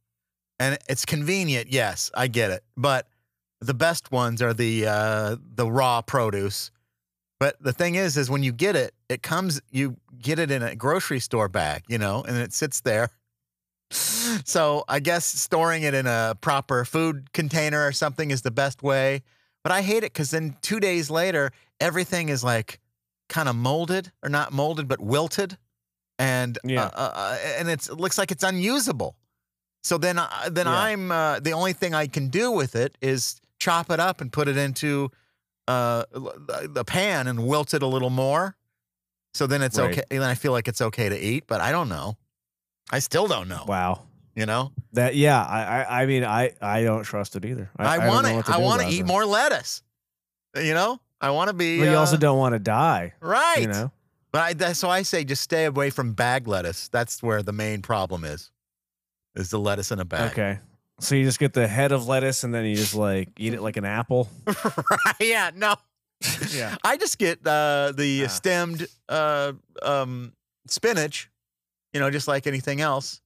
And 0.60 0.78
it's 0.88 1.04
convenient, 1.04 1.70
yes, 1.70 2.10
I 2.14 2.28
get 2.28 2.50
it. 2.50 2.62
But 2.76 3.08
the 3.60 3.74
best 3.74 4.12
ones 4.12 4.42
are 4.42 4.54
the 4.54 4.86
uh, 4.86 5.36
the 5.54 5.70
raw 5.70 6.02
produce. 6.02 6.70
But 7.44 7.62
the 7.62 7.74
thing 7.74 7.96
is, 7.96 8.16
is 8.16 8.30
when 8.30 8.42
you 8.42 8.52
get 8.52 8.74
it, 8.74 8.94
it 9.10 9.22
comes, 9.22 9.60
you 9.70 9.98
get 10.18 10.38
it 10.38 10.50
in 10.50 10.62
a 10.62 10.74
grocery 10.74 11.20
store 11.20 11.46
bag, 11.50 11.82
you 11.88 11.98
know, 11.98 12.24
and 12.26 12.38
it 12.38 12.54
sits 12.54 12.80
there. 12.80 13.10
So 14.46 14.84
I 14.88 15.00
guess 15.00 15.26
storing 15.26 15.82
it 15.82 15.92
in 15.92 16.06
a 16.06 16.36
proper 16.40 16.86
food 16.86 17.32
container 17.34 17.86
or 17.86 17.92
something 17.92 18.30
is 18.30 18.40
the 18.40 18.50
best 18.50 18.82
way. 18.82 19.22
But 19.62 19.72
I 19.72 19.82
hate 19.82 19.98
it 19.98 20.12
because 20.14 20.30
then 20.30 20.56
two 20.62 20.80
days 20.80 21.10
later, 21.10 21.52
everything 21.80 22.30
is 22.30 22.42
like 22.42 22.80
kind 23.28 23.46
of 23.46 23.54
molded 23.56 24.10
or 24.22 24.30
not 24.30 24.50
molded, 24.50 24.88
but 24.88 25.00
wilted, 25.00 25.58
and 26.18 26.58
Yeah. 26.64 26.84
uh, 26.86 26.90
uh, 26.94 27.12
uh, 27.14 27.38
and 27.58 27.68
it's, 27.68 27.90
it 27.90 28.00
looks 28.00 28.16
like 28.16 28.32
it's 28.32 28.42
unusable. 28.42 29.16
So 29.82 29.98
then, 29.98 30.18
uh, 30.18 30.48
then 30.50 30.66
Yeah. 30.66 30.80
I'm 30.80 31.12
uh, 31.12 31.40
the 31.40 31.52
only 31.52 31.74
thing 31.74 31.92
I 31.94 32.06
can 32.06 32.28
do 32.28 32.50
with 32.50 32.74
it 32.74 32.96
is 33.02 33.38
chop 33.58 33.90
it 33.90 34.00
up 34.00 34.22
and 34.22 34.32
put 34.32 34.48
it 34.48 34.56
into 34.56 35.10
uh, 35.68 36.04
the 36.12 36.84
pan 36.86 37.26
and 37.26 37.46
wilt 37.46 37.74
it 37.74 37.82
a 37.82 37.86
little 37.86 38.10
more. 38.10 38.56
So 39.32 39.46
then 39.46 39.62
it's 39.62 39.78
Right. 39.78 39.90
okay. 39.98 40.02
Then 40.10 40.22
I 40.22 40.34
feel 40.34 40.52
like 40.52 40.68
it's 40.68 40.80
okay 40.80 41.08
to 41.08 41.18
eat, 41.18 41.44
but 41.46 41.60
I 41.60 41.72
don't 41.72 41.88
know. 41.88 42.16
I 42.90 42.98
still 43.00 43.26
don't 43.26 43.48
know. 43.48 43.64
Wow. 43.66 44.02
You 44.36 44.46
know, 44.46 44.72
That 44.94 45.14
yeah, 45.14 45.40
I 45.42 45.62
I, 45.62 46.02
I 46.02 46.06
mean 46.06 46.24
I 46.24 46.52
I 46.60 46.82
don't 46.82 47.04
trust 47.04 47.36
it 47.36 47.44
either. 47.44 47.70
I, 47.78 48.08
want 48.08 48.26
to. 48.26 48.52
I 48.52 48.58
want 48.58 48.82
to 48.82 48.88
eat 48.88 49.02
that. 49.02 49.06
more 49.06 49.24
lettuce. 49.24 49.82
You 50.56 50.74
know, 50.74 51.00
I 51.20 51.30
want 51.30 51.48
to 51.48 51.54
be. 51.54 51.78
But 51.78 51.84
you 51.84 51.96
uh, 51.96 52.00
also 52.00 52.16
don't 52.16 52.36
want 52.38 52.54
to 52.54 52.58
die. 52.58 53.14
right. 53.20 53.60
You 53.60 53.68
know. 53.68 53.92
But 54.32 54.42
I, 54.42 54.52
that's 54.54 54.80
so 54.80 54.90
I 54.90 55.02
say 55.02 55.22
just 55.22 55.42
stay 55.42 55.66
away 55.66 55.90
from 55.90 56.14
bag 56.14 56.48
lettuce. 56.48 56.88
That's 56.88 57.22
where 57.22 57.44
the 57.44 57.52
main 57.52 57.80
problem 57.80 58.24
is. 58.24 58.50
Is 59.36 59.50
the 59.50 59.58
lettuce 59.60 59.92
in 59.92 60.00
a 60.00 60.04
bag? 60.04 60.32
Okay. 60.32 60.58
So 61.00 61.14
you 61.16 61.24
just 61.24 61.38
get 61.40 61.52
the 61.52 61.66
head 61.66 61.92
of 61.92 62.06
lettuce 62.06 62.44
and 62.44 62.54
then 62.54 62.64
you 62.64 62.76
just 62.76 62.94
like 62.94 63.28
eat 63.38 63.52
it 63.54 63.60
like 63.62 63.76
an 63.76 63.84
apple. 63.84 64.28
Yeah. 65.20 65.50
No. 65.54 65.74
Yeah. 66.50 66.76
I 66.84 66.96
just 66.96 67.18
get 67.18 67.44
uh, 67.46 67.92
the 67.96 68.24
Ah. 68.24 68.28
stemmed 68.28 68.86
uh, 69.08 69.52
um, 69.82 70.32
spinach. 70.66 71.30
You 71.92 72.00
know, 72.00 72.10
just 72.10 72.26
like 72.28 72.46
anything 72.46 72.80
else. 72.80 73.20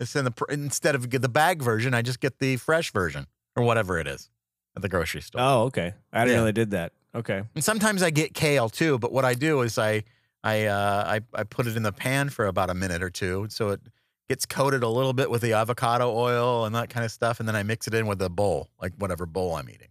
It's 0.00 0.16
in 0.16 0.24
the 0.24 0.30
pr- 0.30 0.50
instead 0.50 0.94
of 0.94 1.08
get 1.10 1.22
the 1.22 1.28
bag 1.28 1.62
version, 1.62 1.94
I 1.94 2.02
just 2.02 2.20
get 2.20 2.38
the 2.38 2.56
fresh 2.56 2.90
version 2.92 3.26
or 3.56 3.62
whatever 3.64 3.98
it 3.98 4.06
is 4.06 4.30
at 4.76 4.82
the 4.82 4.88
grocery 4.88 5.20
store. 5.20 5.40
Oh, 5.42 5.62
okay. 5.64 5.94
I 6.12 6.20
didn't 6.24 6.32
Yeah. 6.32 6.36
know 6.40 6.44
they 6.46 6.52
did 6.52 6.70
that. 6.72 6.92
Okay. 7.14 7.42
And 7.54 7.62
sometimes 7.62 8.02
I 8.02 8.10
get 8.10 8.34
kale 8.34 8.68
too, 8.68 8.98
but 8.98 9.12
what 9.12 9.24
I 9.24 9.34
do 9.34 9.60
is 9.62 9.78
I 9.78 10.02
I 10.42 10.64
uh, 10.66 11.04
I 11.06 11.20
I 11.40 11.44
put 11.44 11.66
it 11.66 11.76
in 11.76 11.82
the 11.84 11.92
pan 11.92 12.28
for 12.28 12.46
about 12.46 12.70
a 12.70 12.74
minute 12.74 13.02
or 13.02 13.10
two, 13.10 13.46
so 13.50 13.70
it 13.70 13.80
gets 14.28 14.46
coated 14.46 14.82
a 14.82 14.88
little 14.88 15.12
bit 15.12 15.30
with 15.30 15.42
the 15.42 15.52
avocado 15.52 16.10
oil 16.14 16.64
and 16.64 16.74
that 16.74 16.88
kind 16.90 17.04
of 17.04 17.12
stuff, 17.12 17.40
and 17.40 17.48
then 17.48 17.54
I 17.56 17.62
mix 17.62 17.86
it 17.86 17.94
in 17.94 18.06
with 18.06 18.18
the 18.18 18.30
bowl, 18.30 18.68
like 18.80 18.92
whatever 18.98 19.26
bowl 19.26 19.54
I'm 19.56 19.68
eating. 19.68 19.88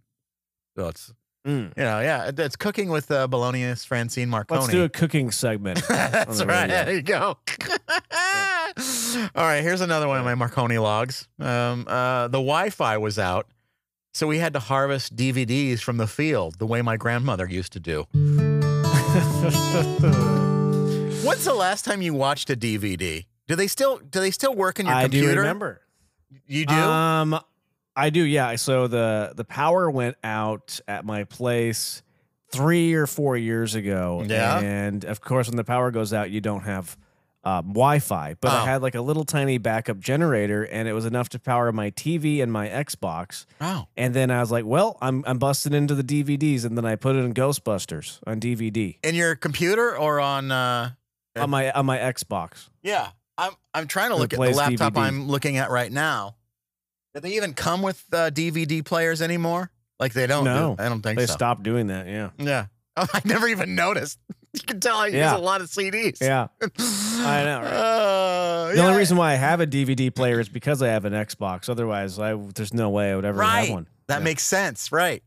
So 0.77 0.87
it's 0.87 1.11
Mm. 1.45 1.73
you 1.75 1.83
know 1.83 1.99
yeah, 1.99 2.27
it- 2.29 2.39
it's 2.39 2.55
cooking 2.55 2.87
with 2.87 3.11
uh, 3.11 3.27
Bologna's 3.27 3.83
Francine 3.83 4.29
Marconi. 4.29 4.61
Let's 4.61 4.71
do 4.71 4.83
a 4.85 4.89
cooking 4.89 5.29
segment. 5.29 5.83
That's 5.89 6.37
the 6.39 6.45
right. 6.45 6.67
There 6.67 6.93
you 6.93 7.01
go. 7.01 7.37
All 9.35 9.43
right, 9.43 9.61
here's 9.61 9.81
another 9.81 10.07
one 10.07 10.17
of 10.19 10.23
my 10.25 10.35
Marconi 10.35 10.77
logs. 10.77 11.27
Um, 11.39 11.85
uh, 11.87 12.27
the 12.29 12.37
Wi-Fi 12.39 12.97
was 12.97 13.19
out, 13.19 13.47
so 14.13 14.25
we 14.25 14.39
had 14.39 14.53
to 14.53 14.59
harvest 14.59 15.15
DVDs 15.17 15.81
from 15.81 15.97
the 15.97 16.07
field, 16.07 16.57
the 16.59 16.65
way 16.65 16.81
my 16.81 16.95
grandmother 16.97 17.45
used 17.45 17.73
to 17.73 17.79
do. 17.81 18.07
When's 21.23 21.45
the 21.45 21.53
last 21.53 21.85
time 21.85 22.01
you 22.01 22.13
watched 22.13 22.49
a 22.49 22.55
DVD? 22.55 23.25
Do 23.47 23.55
they 23.55 23.67
still 23.67 23.97
do 23.97 24.19
they 24.19 24.31
still 24.31 24.55
work 24.55 24.79
in 24.79 24.85
your 24.85 24.95
I 24.95 25.03
computer? 25.03 25.33
do 25.33 25.39
remember. 25.39 25.81
You 26.47 26.65
do? 26.65 26.73
Um, 26.73 27.39
I 27.95 28.09
do. 28.09 28.23
Yeah. 28.23 28.55
So 28.55 28.87
the 28.87 29.33
the 29.35 29.43
power 29.43 29.89
went 29.91 30.15
out 30.23 30.79
at 30.87 31.05
my 31.05 31.25
place 31.25 32.01
three 32.51 32.93
or 32.93 33.05
four 33.07 33.35
years 33.37 33.75
ago. 33.75 34.23
Yeah. 34.27 34.59
And 34.59 35.03
of 35.05 35.21
course, 35.21 35.47
when 35.47 35.57
the 35.57 35.63
power 35.63 35.91
goes 35.91 36.13
out, 36.13 36.29
you 36.31 36.39
don't 36.41 36.63
have 36.63 36.97
um, 37.43 37.67
Wi-Fi. 37.69 38.35
But 38.39 38.51
Oh. 38.53 38.55
I 38.57 38.65
had 38.65 38.81
like 38.81 38.95
a 38.95 39.01
little 39.01 39.25
tiny 39.25 39.57
backup 39.57 39.99
generator, 39.99 40.63
and 40.63 40.87
it 40.87 40.93
was 40.93 41.05
enough 41.05 41.29
to 41.29 41.39
power 41.39 41.71
my 41.73 41.91
TV 41.91 42.41
and 42.41 42.51
my 42.51 42.69
Xbox. 42.69 43.45
oh. 43.59 43.87
And 43.97 44.13
then 44.13 44.31
I 44.31 44.39
was 44.39 44.49
like, 44.51 44.65
well, 44.65 44.97
I'm 45.01 45.23
I'm 45.27 45.37
busting 45.39 45.73
into 45.73 45.93
the 45.93 46.03
DVDs, 46.03 46.63
and 46.63 46.77
then 46.77 46.85
I 46.85 46.95
put 46.95 47.15
it 47.15 47.19
in 47.19 47.33
Ghostbusters 47.33 48.19
on 48.25 48.39
DVD 48.39 48.97
In 49.03 49.13
your 49.15 49.35
computer 49.35 49.97
or 49.97 50.19
on 50.21 50.51
uh 50.51 50.91
on 51.35 51.49
my 51.49 51.69
on 51.71 51.85
my 51.85 51.97
Xbox. 51.97 52.69
Yeah. 52.81 53.09
I'm 53.37 53.51
I'm 53.73 53.87
trying 53.87 54.09
to 54.11 54.15
look 54.15 54.33
at 54.33 54.39
the 54.39 54.49
laptop 54.51 54.93
DVD. 54.93 54.97
I'm 55.01 55.27
looking 55.27 55.57
at 55.57 55.69
right 55.71 55.91
now. 55.91 56.35
Do 57.13 57.19
they 57.21 57.35
even 57.35 57.53
come 57.53 57.81
with 57.81 58.03
uh, 58.11 58.29
DVD 58.31 58.83
players 58.83 59.21
anymore? 59.21 59.71
Like 59.99 60.13
they 60.13 60.27
don't. 60.27 60.43
do- 60.45 60.49
No. 60.49 60.75
I 60.79 60.89
don't 60.89 61.01
think 61.01 61.17
They 61.19 61.25
so. 61.27 61.33
stopped 61.33 61.63
doing 61.63 61.87
that. 61.87 62.07
Yeah. 62.07 62.29
Yeah. 62.37 62.65
Oh, 62.95 63.07
I 63.11 63.21
never 63.25 63.47
even 63.47 63.73
noticed. 63.75 64.19
You 64.53 64.59
can 64.67 64.79
tell 64.79 64.97
I 64.97 65.07
Yeah. 65.07 65.31
use 65.31 65.39
a 65.39 65.43
lot 65.43 65.61
of 65.61 65.67
CDs. 65.67 66.21
Yeah. 66.21 66.49
I 66.61 67.43
know, 67.43 67.59
right? 67.61 67.73
Uh, 67.73 68.67
The 68.67 68.75
yeah. 68.77 68.85
only 68.85 68.97
reason 68.99 69.17
why 69.17 69.31
I 69.31 69.35
have 69.35 69.59
a 69.61 69.65
DVD 69.65 70.13
player 70.13 70.39
is 70.39 70.47
because 70.47 70.83
I 70.83 70.89
have 70.89 71.05
an 71.05 71.13
Xbox. 71.13 71.69
Otherwise, 71.69 72.19
I 72.19 72.35
there's 72.35 72.71
no 72.71 72.91
way 72.91 73.11
I 73.11 73.15
would 73.15 73.25
ever 73.25 73.39
Right. 73.39 73.61
have 73.65 73.69
one. 73.73 73.87
that 74.09 74.19
Yeah. 74.19 74.23
makes 74.25 74.43
sense, 74.43 74.91
right? 74.91 75.23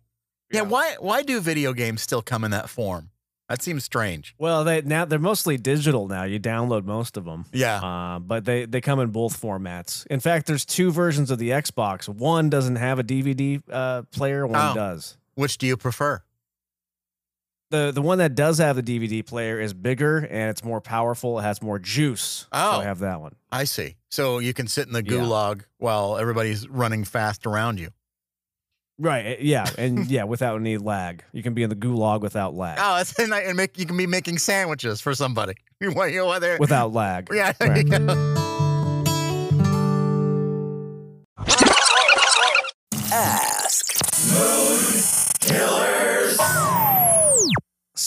Yeah. 0.53 0.61
Yeah. 0.63 0.69
Why? 0.69 0.95
Why 1.01 1.23
do 1.23 1.41
video 1.41 1.73
games 1.73 2.03
still 2.03 2.23
come 2.23 2.45
in 2.45 2.53
that 2.53 2.69
form? 2.71 3.11
That 3.49 3.63
seems 3.63 3.85
strange. 3.85 4.35
Well, 4.39 4.65
they 4.65 4.83
now 4.83 5.05
they're 5.05 5.19
mostly 5.21 5.57
digital 5.57 6.09
now. 6.09 6.25
You 6.25 6.41
download 6.41 6.85
most 6.85 7.17
of 7.17 7.25
them. 7.25 7.45
Yeah. 7.53 7.77
Uh, 7.81 8.19
but 8.19 8.45
they 8.45 8.65
they 8.67 8.81
come 8.81 8.99
in 8.99 9.11
both 9.11 9.41
formats. 9.41 10.05
In 10.09 10.19
fact, 10.19 10.47
there's 10.47 10.65
two 10.65 10.91
versions 10.91 11.31
of 11.31 11.39
the 11.39 11.51
Xbox. 11.51 12.09
One 12.09 12.51
doesn't 12.51 12.77
have 12.77 12.99
a 12.99 13.05
DVD 13.05 13.63
uh, 13.71 14.03
player. 14.11 14.47
One 14.47 14.73
Oh. 14.73 14.75
does. 14.75 15.17
Which 15.37 15.59
do 15.59 15.67
you 15.67 15.77
prefer? 15.77 16.23
The 17.71 17.91
the 17.93 18.03
one 18.03 18.19
that 18.19 18.35
does 18.35 18.59
have 18.59 18.77
the 18.77 18.83
DVD 18.83 19.25
player 19.27 19.61
is 19.61 19.75
bigger 19.75 20.19
and 20.19 20.51
it's 20.51 20.63
more 20.65 20.81
powerful. 20.81 21.39
It 21.39 21.43
has 21.43 21.61
more 21.61 21.79
juice. 21.79 22.47
Oh. 22.53 22.73
so 22.77 22.81
I 22.81 22.85
have 22.85 23.01
that 23.01 23.21
one. 23.21 23.35
I 23.51 23.65
see. 23.65 23.97
So 24.09 24.39
you 24.39 24.55
can 24.55 24.67
sit 24.69 24.87
in 24.87 24.93
the 24.93 25.05
Yeah. 25.05 25.13
gulag 25.19 25.63
while 25.79 26.17
everybody's 26.17 26.69
running 26.69 27.05
fast 27.05 27.47
around 27.47 27.79
you. 27.81 27.91
Right. 28.99 29.27
uh, 29.27 29.37
Yeah. 29.41 29.67
And 29.79 30.07
yeah, 30.11 30.25
without 30.25 30.57
any 30.61 30.79
lag, 30.79 31.23
you 31.33 31.43
can 31.43 31.55
be 31.55 31.63
in 31.63 31.71
the 31.71 31.77
gulag 31.77 32.21
without 32.21 32.55
lag. 32.55 32.79
Oh, 32.81 32.97
that's 32.97 33.19
and, 33.19 33.33
and 33.35 33.57
make 33.57 33.79
you 33.79 33.87
can 33.87 33.97
be 33.97 34.07
making 34.07 34.39
sandwiches 34.39 35.01
for 35.01 35.15
somebody. 35.15 35.55
You 35.79 35.93
want 35.93 36.13
you 36.13 36.21
know 36.21 36.27
what 36.27 36.41
they're 36.41 36.57
Without 36.59 36.95
lag. 36.95 37.29
yeah. 37.31 37.53
Right. 37.61 38.43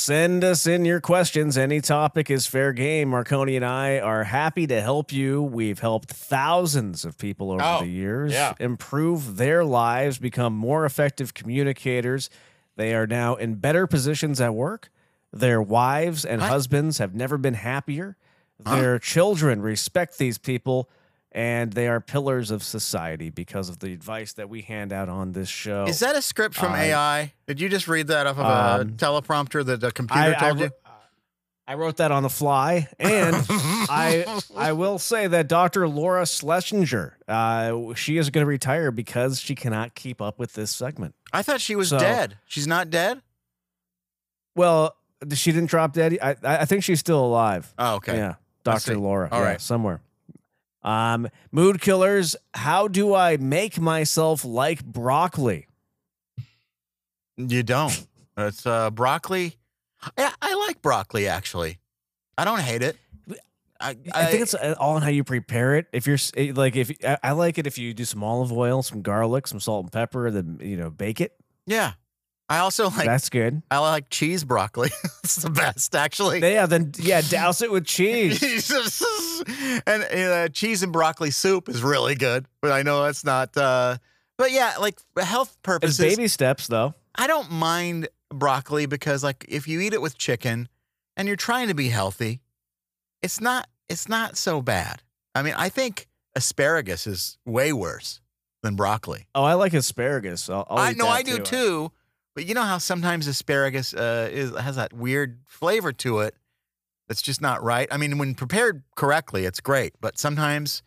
Send 0.10 0.44
us 0.44 0.66
in 0.66 0.86
your 0.86 1.00
questions. 1.00 1.56
Any 1.56 1.82
topic 1.82 2.32
is 2.32 2.48
fair 2.48 2.74
game. 2.74 3.10
Marconi 3.10 3.56
and 3.56 3.64
I 3.64 4.00
are 4.00 4.24
happy 4.24 4.66
to 4.66 4.82
help 4.82 5.12
you. 5.12 5.40
We've 5.44 5.78
helped 5.78 6.10
thousands 6.10 7.06
of 7.06 7.16
people 7.20 7.52
over 7.52 7.62
Oh, 7.64 7.82
the 7.82 7.90
years 7.90 8.34
yeah. 8.34 8.56
improve 8.60 9.38
their 9.38 9.64
lives, 9.64 10.18
become 10.18 10.54
more 10.56 10.84
effective 10.84 11.36
communicators. 11.36 12.32
They 12.76 12.96
are 12.96 13.06
now 13.06 13.36
in 13.36 13.58
better 13.58 13.86
positions 13.86 14.42
at 14.42 14.56
work. 14.56 14.90
Their 15.32 15.62
wives 15.62 16.26
and 16.26 16.42
husbands 16.42 16.98
have 16.98 17.14
never 17.14 17.38
been 17.38 17.54
happier. 17.54 18.18
Their 18.58 18.98
children 18.98 19.62
respect 19.62 20.18
these 20.18 20.40
people, 20.40 20.90
and 21.32 21.74
they 21.74 21.88
are 21.88 22.00
pillars 22.02 22.50
of 22.52 22.64
society 22.64 23.30
because 23.30 23.70
of 23.70 23.80
the 23.80 23.94
advice 23.94 24.34
that 24.34 24.50
we 24.50 24.62
hand 24.64 24.92
out 24.92 25.10
on 25.10 25.32
this 25.34 25.50
show. 25.50 25.86
Is 25.86 26.00
that 26.00 26.16
a 26.16 26.22
script 26.22 26.56
from 26.56 26.74
I- 26.74 26.86
AI? 26.86 27.34
Did 27.48 27.60
you 27.62 27.70
just 27.70 27.88
read 27.88 28.08
that 28.08 28.26
off 28.28 28.38
of 28.38 28.46
a 28.46 28.82
Um, 28.82 28.94
teleprompter 28.98 29.66
that 29.66 29.80
the 29.82 29.92
computer 29.92 30.22
I, 30.22 30.32
I, 30.36 30.50
told 30.50 30.60
you? 30.60 30.72
I 31.68 31.76
wrote 31.76 31.98
that 31.98 32.12
on 32.12 32.24
the 32.24 32.32
fly, 32.32 32.88
and 32.98 33.36
I 33.50 34.26
I 34.58 34.72
will 34.72 34.98
say 34.98 35.28
that 35.28 35.48
Dr. 35.48 35.88
Laura 35.88 36.26
Schlesinger, 36.26 37.16
uh, 37.28 37.94
she 37.94 38.18
is 38.18 38.32
going 38.32 38.44
to 38.44 38.48
retire 38.50 38.90
because 38.90 39.40
she 39.40 39.54
cannot 39.54 39.94
keep 39.94 40.20
up 40.20 40.40
with 40.40 40.54
this 40.54 40.72
segment. 40.72 41.14
I 41.32 41.44
thought 41.44 41.62
she 41.62 41.76
was 41.76 41.90
So- 41.90 42.00
dead. 42.00 42.40
She's 42.48 42.66
not 42.66 42.90
dead. 42.90 43.22
Well, 44.56 44.96
she 45.34 45.52
didn't 45.52 45.70
drop 45.70 45.94
dead. 45.94 46.18
I 46.22 46.32
I 46.44 46.58
I 46.62 46.66
think 46.66 46.84
she's 46.84 47.00
still 47.00 47.24
alive. 47.24 47.72
Oh, 47.78 47.96
okay. 47.98 48.18
Yeah, 48.18 48.36
Dr. 48.64 48.98
Laura. 48.98 49.30
All 49.32 49.40
yeah, 49.42 49.46
right. 49.46 49.62
somewhere. 49.62 50.02
Um, 50.84 51.30
mood 51.52 51.82
killers. 51.82 52.36
How 52.54 52.88
do 52.88 53.14
I 53.14 53.38
make 53.38 53.80
myself 53.80 54.46
like 54.46 54.84
broccoli? 54.84 55.68
You 57.38 57.64
don't. 57.64 58.08
It's 58.38 58.66
uh, 58.66 58.90
broccoli. 58.92 59.56
Yeah, 60.18 60.32
I 60.42 60.56
like 60.68 60.82
broccoli 60.82 61.28
actually. 61.28 61.80
I 62.38 62.46
don't 62.46 62.62
hate 62.62 62.82
it. 62.82 62.98
I, 63.82 63.96
I, 64.14 64.26
think 64.26 64.42
it's 64.42 64.54
uh, 64.54 64.76
all 64.78 64.96
on 64.96 65.02
how 65.02 65.10
you 65.10 65.24
prepare 65.24 65.76
it. 65.76 65.88
If 65.94 66.06
you're 66.06 66.18
like, 66.54 66.76
if 66.76 66.92
I, 67.06 67.18
I 67.24 67.32
like 67.32 67.58
it, 67.58 67.66
if 67.66 67.78
you 67.78 67.94
do 67.94 68.04
some 68.04 68.24
olive 68.24 68.52
oil, 68.52 68.84
some 68.84 69.02
garlic, 69.02 69.48
some 69.48 69.62
salt 69.62 69.86
and 69.86 69.92
pepper, 69.92 70.30
then 70.32 70.60
you 70.62 70.76
know 70.76 70.90
bake 70.90 71.22
it. 71.22 71.34
yeah. 71.66 71.94
I 72.50 72.60
also 72.60 72.86
like 72.90 73.06
That's 73.06 73.30
good. 73.30 73.62
I 73.70 73.78
like 73.78 74.10
cheese 74.10 74.44
broccoli. 74.44 74.90
it's 75.24 75.36
the 75.36 75.52
best 75.52 75.96
actually. 75.96 76.40
Yeah, 76.40 76.66
then 76.66 76.92
yeah, 76.98 77.22
douse 77.22 77.62
it 77.62 77.72
with 77.72 77.86
cheese. 77.86 78.42
and 79.86 80.04
uh, 80.04 80.50
cheese 80.50 80.82
and 80.82 80.92
broccoli 80.92 81.30
soup 81.30 81.70
is 81.70 81.84
really 81.84 82.16
good, 82.16 82.48
but 82.62 82.72
I 82.72 82.82
know 82.82 83.04
that's 83.04 83.24
not. 83.24 83.56
Uh, 83.56 83.98
but 84.38 84.52
yeah, 84.52 84.76
like 84.80 85.00
health 85.18 85.50
It's 85.50 85.58
purposes, 85.62 85.98
baby 86.00 86.28
steps 86.28 86.68
though. 86.68 86.96
I 87.16 87.28
don't 87.28 87.52
mind 87.52 88.08
broccoli 88.34 88.88
because 88.88 89.24
like 89.24 89.46
if 89.48 89.68
you 89.68 89.80
eat 89.80 89.94
it 89.94 90.02
with 90.02 90.18
chicken 90.18 90.70
and 91.16 91.28
you're 91.28 91.38
trying 91.38 91.68
to 91.68 91.76
be 91.76 91.90
healthy, 91.90 92.42
it's 93.22 93.40
not 93.40 93.68
it's 93.88 94.10
not 94.10 94.38
so 94.38 94.62
bad. 94.62 95.04
I 95.36 95.44
mean, 95.44 95.54
I 95.56 95.70
think 95.70 96.08
asparagus 96.36 97.06
is 97.06 97.38
way 97.46 97.74
worse 97.74 98.22
than 98.64 98.76
broccoli. 98.76 99.28
Oh, 99.36 99.44
I 99.44 99.54
like 99.54 99.74
asparagus. 99.74 100.50
I'll, 100.50 100.66
I'll 100.70 100.80
I 100.80 100.94
know 100.94 101.08
I 101.08 101.22
do 101.22 101.40
too, 101.40 101.92
but 102.40 102.48
you 102.48 102.54
know 102.54 102.64
how 102.64 102.78
sometimes 102.78 103.28
asparagus 103.28 103.94
uh, 103.94 104.30
is 104.32 104.56
has 104.58 104.78
that 104.78 104.94
weird 104.94 105.40
flavor 105.46 105.92
to 105.92 106.20
it 106.20 106.36
that's 107.10 107.22
just 107.22 107.42
not 107.42 107.62
right. 107.64 107.88
I 107.92 107.98
mean, 107.98 108.18
when 108.18 108.34
prepared 108.36 108.84
correctly, 108.96 109.44
it's 109.46 109.60
great, 109.60 109.94
but 110.00 110.18
sometimes 110.18 110.84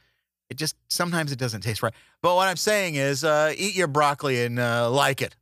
it 0.48 0.56
just 0.56 0.76
sometimes 0.88 1.30
it 1.32 1.38
doesn't 1.38 1.60
taste 1.60 1.82
right. 1.82 1.92
But 2.22 2.36
what 2.36 2.48
I'm 2.48 2.56
saying 2.56 2.94
is, 2.94 3.22
uh, 3.24 3.52
eat 3.56 3.74
your 3.74 3.88
broccoli 3.88 4.42
and 4.44 4.58
uh, 4.58 4.88
like 4.90 5.20
it. 5.20 5.36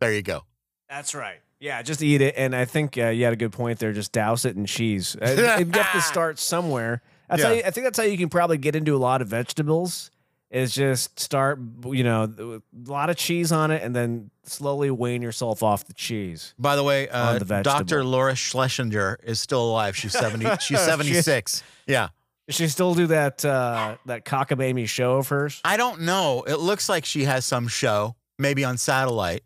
There 0.00 0.12
you 0.12 0.22
go. 0.22 0.42
That's 0.88 1.14
right. 1.14 1.40
Yeah, 1.58 1.82
just 1.82 2.02
eat 2.02 2.20
it. 2.20 2.34
And 2.36 2.54
I 2.54 2.64
think 2.66 2.96
uh, 2.98 3.06
you 3.08 3.24
had 3.24 3.32
a 3.32 3.36
good 3.36 3.52
point 3.52 3.78
there. 3.80 3.92
Just 3.92 4.12
douse 4.12 4.44
it 4.44 4.54
in 4.56 4.66
cheese. 4.66 5.16
Uh, 5.16 5.30
you 5.58 5.70
have 5.72 5.92
to 5.92 6.00
start 6.12 6.38
somewhere. 6.38 7.00
That's 7.28 7.42
how 7.42 7.48
Yeah. 7.50 7.56
you, 7.56 7.62
I 7.64 7.70
think 7.70 7.84
that's 7.86 7.98
how 7.98 8.04
you 8.04 8.18
can 8.18 8.28
probably 8.28 8.58
get 8.58 8.76
into 8.76 8.94
a 8.94 8.98
lot 8.98 9.22
of 9.22 9.28
vegetables 9.28 10.10
is 10.54 10.72
just 10.72 11.18
start, 11.18 11.58
you 11.86 12.04
know, 12.04 12.62
a 12.62 12.90
lot 12.90 13.10
of 13.10 13.16
cheese 13.16 13.50
on 13.52 13.70
it, 13.72 13.82
and 13.82 13.94
then 13.94 14.30
slowly 14.44 14.90
wean 14.90 15.20
yourself 15.20 15.62
off 15.64 15.84
the 15.84 15.92
cheese. 15.94 16.54
By 16.58 16.76
the 16.76 16.84
way, 16.84 17.08
uh, 17.08 17.40
the. 17.40 17.60
Dr. 17.62 18.04
Laura 18.04 18.34
Schlesinger 18.36 19.18
is 19.24 19.40
still 19.40 19.68
alive. 19.68 19.96
She's 19.96 20.12
70 20.12 20.46
she's 20.60 20.80
76. 20.80 21.62
Yeah. 21.88 22.08
Does 22.46 22.56
she 22.56 22.68
still 22.68 22.94
do 22.94 23.08
that 23.08 23.44
uh, 23.44 23.96
that 24.06 24.24
cockamamie 24.24 24.86
show 24.88 25.16
of 25.16 25.28
hers? 25.28 25.60
I 25.64 25.76
don't 25.76 26.02
know. 26.02 26.44
It 26.46 26.56
looks 26.60 26.88
like 26.88 27.04
she 27.04 27.24
has 27.24 27.44
some 27.44 27.66
show, 27.68 28.14
maybe 28.38 28.64
on 28.64 28.76
satellite, 28.78 29.42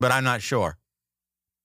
but 0.00 0.12
I'm 0.12 0.22
not 0.24 0.42
sure. 0.42 0.76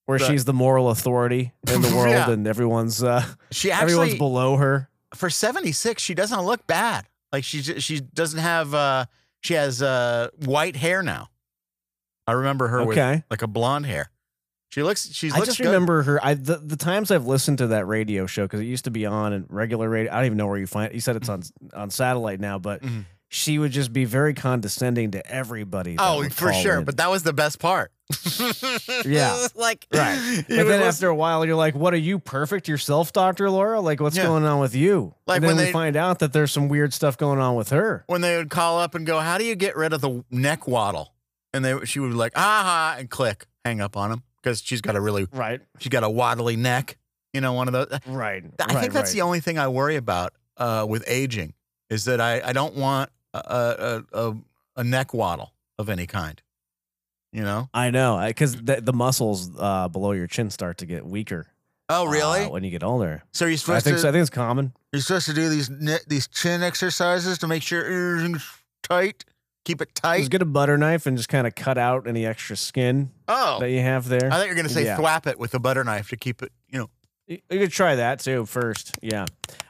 Where 0.08 0.18
The- 0.18 0.26
she's 0.26 0.46
the 0.46 0.54
moral 0.54 0.90
authority 0.90 1.54
in 1.72 1.82
the 1.84 1.90
world, 1.96 2.10
Yeah. 2.10 2.32
and 2.32 2.48
everyone's 2.48 3.04
uh, 3.04 3.24
She 3.52 3.72
everyone's 3.72 4.16
below 4.16 4.56
her. 4.58 4.90
for 5.14 5.30
76, 5.30 6.02
she 6.02 6.14
doesn't 6.16 6.42
look 6.42 6.66
bad. 6.68 7.06
Like 7.32 7.44
she 7.44 7.62
she 7.62 8.00
doesn't 8.00 8.40
have 8.40 8.74
uh 8.74 9.06
she 9.42 9.54
has 9.56 9.82
uh 9.82 10.30
white 10.46 10.76
hair 10.76 11.02
now. 11.04 11.30
I 12.28 12.34
remember 12.34 12.68
her 12.68 12.86
with 12.86 12.98
like 13.30 13.42
a 13.42 13.48
blonde 13.48 13.86
hair. 13.86 14.10
She 14.70 14.84
looks 14.84 15.12
she 15.14 15.30
I 15.32 15.36
looks 15.36 15.48
just 15.48 15.58
good. 15.60 15.66
remember 15.66 16.04
her. 16.04 16.24
I 16.24 16.34
the, 16.36 16.58
the 16.58 16.78
times 16.78 17.12
I've 17.12 17.26
listened 17.26 17.58
to 17.58 17.68
that 17.68 17.88
radio 17.88 18.26
show 18.26 18.44
because 18.44 18.62
it 18.62 18.66
used 18.66 18.86
to 18.86 18.92
be 18.92 19.06
on 19.06 19.46
regular 19.50 19.90
radio. 19.90 20.12
I 20.12 20.16
don't 20.18 20.26
even 20.28 20.38
know 20.38 20.48
where 20.48 20.58
you 20.58 20.68
find. 20.68 20.92
it. 20.92 20.96
You 20.96 21.02
said 21.02 21.16
it's 21.18 21.28
on 21.30 21.44
on 21.74 21.90
satellite 21.90 22.40
now, 22.40 22.58
but 22.60 22.82
Mhm. 22.82 23.06
She 23.34 23.58
would 23.58 23.72
just 23.72 23.94
be 23.94 24.04
very 24.04 24.34
condescending 24.34 25.12
to 25.12 25.26
everybody. 25.26 25.96
Oh, 25.98 26.28
for 26.30 26.52
sure, 26.52 26.80
in. 26.80 26.84
but 26.86 26.98
that 26.98 27.10
was 27.10 27.24
the 27.24 27.32
best 27.34 27.60
part. 27.60 27.92
Yeah. 29.06 29.48
like 29.56 29.88
Right. 29.94 30.44
But 30.48 30.56
then 30.56 30.66
listen- 30.68 30.82
after 30.84 31.08
a 31.08 31.16
while, 31.16 31.46
you're 31.46 31.56
like, 31.56 31.74
"What 31.76 31.94
are 31.94 31.98
you 31.98 32.20
perfect 32.20 32.68
yourself, 32.68 33.14
Doctor 33.14 33.50
Laura? 33.50 33.80
Like, 33.80 34.00
what's 34.02 34.18
Yeah. 34.18 34.26
going 34.26 34.44
on 34.44 34.60
with 34.60 34.76
you?" 34.76 35.14
Like 35.26 35.38
and 35.38 35.44
then 35.44 35.48
when 35.50 35.58
we 35.58 35.64
they- 35.66 35.72
find 35.72 35.96
out 35.96 36.20
that 36.20 36.34
there's 36.34 36.52
some 36.52 36.68
weird 36.68 36.94
stuff 36.94 37.18
going 37.18 37.40
on 37.40 37.56
with 37.56 37.70
her. 37.70 38.04
when 38.08 38.22
they 38.22 38.36
would 38.38 38.50
call 38.50 38.80
up 38.80 38.96
and 38.96 39.06
go, 39.06 39.20
"How 39.20 39.38
do 39.38 39.46
you 39.46 39.56
get 39.56 39.76
rid 39.78 39.94
of 39.94 40.02
the 40.02 40.24
neck 40.30 40.68
waddle?" 40.68 41.14
and 41.54 41.64
they 41.64 41.86
she 41.86 42.00
would 42.00 42.10
be 42.10 42.16
like, 42.16 42.34
"Aha!" 42.36 42.98
and 43.00 43.10
click, 43.10 43.46
hang 43.64 43.80
up 43.82 43.96
on 43.96 44.12
him 44.12 44.24
because 44.42 44.62
she's 44.62 44.82
got 44.82 44.96
a 44.98 45.02
really 45.02 45.26
Right. 45.32 45.62
she's 45.80 45.90
got 45.90 46.04
a 46.04 46.10
waddly 46.10 46.58
neck. 46.58 46.98
You 47.34 47.40
know, 47.40 47.54
one 47.54 47.70
of 47.70 47.74
those. 47.74 47.98
Right. 48.08 48.44
I 48.60 48.74
think 48.82 48.92
that's 48.92 49.14
the 49.14 49.22
only 49.22 49.40
thing 49.40 49.58
I 49.58 49.70
worry 49.70 49.96
about 49.96 50.34
uh, 50.58 50.86
with 50.88 51.06
aging 51.08 51.54
is 51.90 52.04
that 52.06 52.20
I, 52.20 52.42
I 52.42 52.52
don't 52.54 52.76
want 52.76 53.10
a, 53.34 54.04
a, 54.14 54.30
a, 54.30 54.38
a 54.78 54.84
neck 54.84 55.14
waddle 55.14 55.54
of 55.78 55.90
any 55.90 56.08
kind. 56.08 56.42
You 57.34 57.44
know? 57.44 57.70
I 57.74 57.92
know 57.92 58.22
because 58.28 58.56
the, 58.62 58.82
the 58.82 58.94
muscles 58.94 59.50
uh, 59.58 59.88
below 59.88 60.12
your 60.12 60.28
chin 60.28 60.50
start 60.50 60.78
to 60.80 60.86
get 60.86 61.06
weaker. 61.06 61.48
Oh, 61.88 62.06
really? 62.06 62.46
uh, 62.46 62.50
when 62.50 62.64
you 62.64 62.72
get 62.72 62.84
older, 62.84 63.24
so 63.34 63.46
you're 63.46 63.56
I 63.56 63.80
think 63.82 63.98
to 63.98 64.00
so. 64.00 64.10
I 64.10 64.12
think 64.14 64.22
it's 64.22 64.30
common. 64.30 64.74
you're 64.94 65.02
supposed 65.02 65.26
to 65.26 65.34
do 65.34 65.50
these 65.50 65.70
these 66.08 66.28
chin 66.28 66.64
exercises 66.64 67.38
to 67.40 67.48
make 67.48 67.64
sure 67.64 67.84
everything's 67.84 68.46
tight, 68.84 69.26
keep 69.66 69.82
it 69.82 69.94
tight. 69.94 70.20
Just 70.20 70.32
get 70.32 70.42
a 70.42 70.46
butter 70.46 70.78
knife 70.78 71.06
and 71.06 71.18
just 71.18 71.28
kind 71.28 71.46
of 71.46 71.54
cut 71.56 71.78
out 71.78 72.08
any 72.08 72.26
extra 72.26 72.56
skin 72.56 73.12
oh, 73.28 73.60
that 73.60 73.70
you 73.72 73.82
have 73.82 74.08
there. 74.08 74.28
I 74.28 74.38
thought 74.38 74.44
you 74.44 74.50
were 74.50 74.56
gonna 74.56 74.70
say 74.70 74.86
Yeah. 74.86 74.98
thwap 74.98 75.28
it 75.28 75.38
with 75.38 75.54
a 75.54 75.60
butter 75.60 75.84
knife 75.84 76.10
to 76.10 76.18
keep 76.18 76.42
it. 76.42 76.52
You 77.28 77.36
know? 77.36 77.42
You 77.50 77.56
you 77.58 77.66
could 77.66 77.72
try 77.72 77.96
that 77.96 78.20
too 78.20 78.46
first. 78.46 78.98
Yeah. 79.02 79.26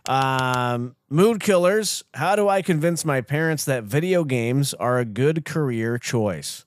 Um, 0.07 0.95
mood 1.09 1.41
killers. 1.41 2.03
How 2.13 2.35
do 2.35 2.49
I 2.49 2.61
convince 2.61 3.05
my 3.05 3.21
parents 3.21 3.65
that 3.65 3.83
video 3.83 4.23
games 4.23 4.73
are 4.73 4.99
a 4.99 5.05
good 5.05 5.45
career 5.45 5.97
choice? 5.97 6.65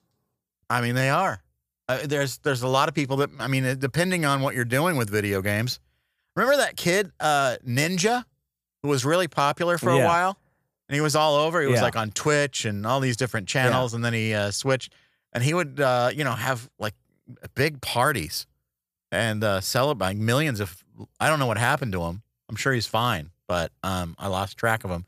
I 0.71 0.81
mean, 0.81 0.95
they 0.95 1.11
are. 1.11 1.43
Uh, 1.89 2.01
there's 2.05 2.39
there's 2.39 2.63
a 2.63 2.69
lot 2.69 2.89
of 2.89 2.95
people 2.95 3.19
that 3.19 3.31
I 3.39 3.49
mean, 3.49 3.65
uh, 3.65 3.75
depending 3.75 4.25
on 4.25 4.41
what 4.41 4.55
you're 4.55 4.65
doing 4.65 4.97
with 4.97 5.11
video 5.11 5.43
games. 5.43 5.81
Remember 6.37 6.57
that 6.57 6.77
kid 6.77 7.13
uh, 7.21 7.57
Ninja, 7.67 8.25
who 8.83 8.89
was 8.89 9.05
really 9.05 9.29
popular 9.29 9.79
for 9.79 9.91
a 9.91 10.05
while, 10.05 10.37
and 10.89 10.95
he 10.95 11.01
was 11.01 11.15
all 11.15 11.37
over. 11.37 11.61
He 11.61 11.69
was 11.69 11.81
like 11.81 11.97
on 11.97 12.11
Twitch 12.11 12.65
and 12.65 12.87
all 12.87 13.01
these 13.01 13.17
different 13.17 13.47
channels, 13.47 13.95
and 13.95 14.05
then 14.05 14.15
he 14.15 14.35
uh, 14.35 14.51
switched, 14.51 14.93
and 15.33 15.45
he 15.45 15.55
would 15.55 15.79
uh, 15.81 16.11
you 16.13 16.25
know 16.25 16.33
have 16.33 16.69
like 16.79 16.95
big 17.55 17.81
parties 17.81 18.47
and 19.15 19.43
uh, 19.45 19.61
celebrate 19.61 20.17
millions 20.17 20.61
of. 20.61 20.83
I 21.19 21.29
don't 21.29 21.39
know 21.39 21.47
what 21.47 21.59
happened 21.59 21.93
to 21.93 22.03
him. 22.03 22.23
I'm 22.49 22.57
sure 22.57 22.73
he's 22.73 22.87
fine, 22.87 23.31
but 23.49 23.73
um, 23.83 24.15
I 24.19 24.29
lost 24.29 24.57
track 24.59 24.85
of 24.85 24.91
him. 24.91 25.07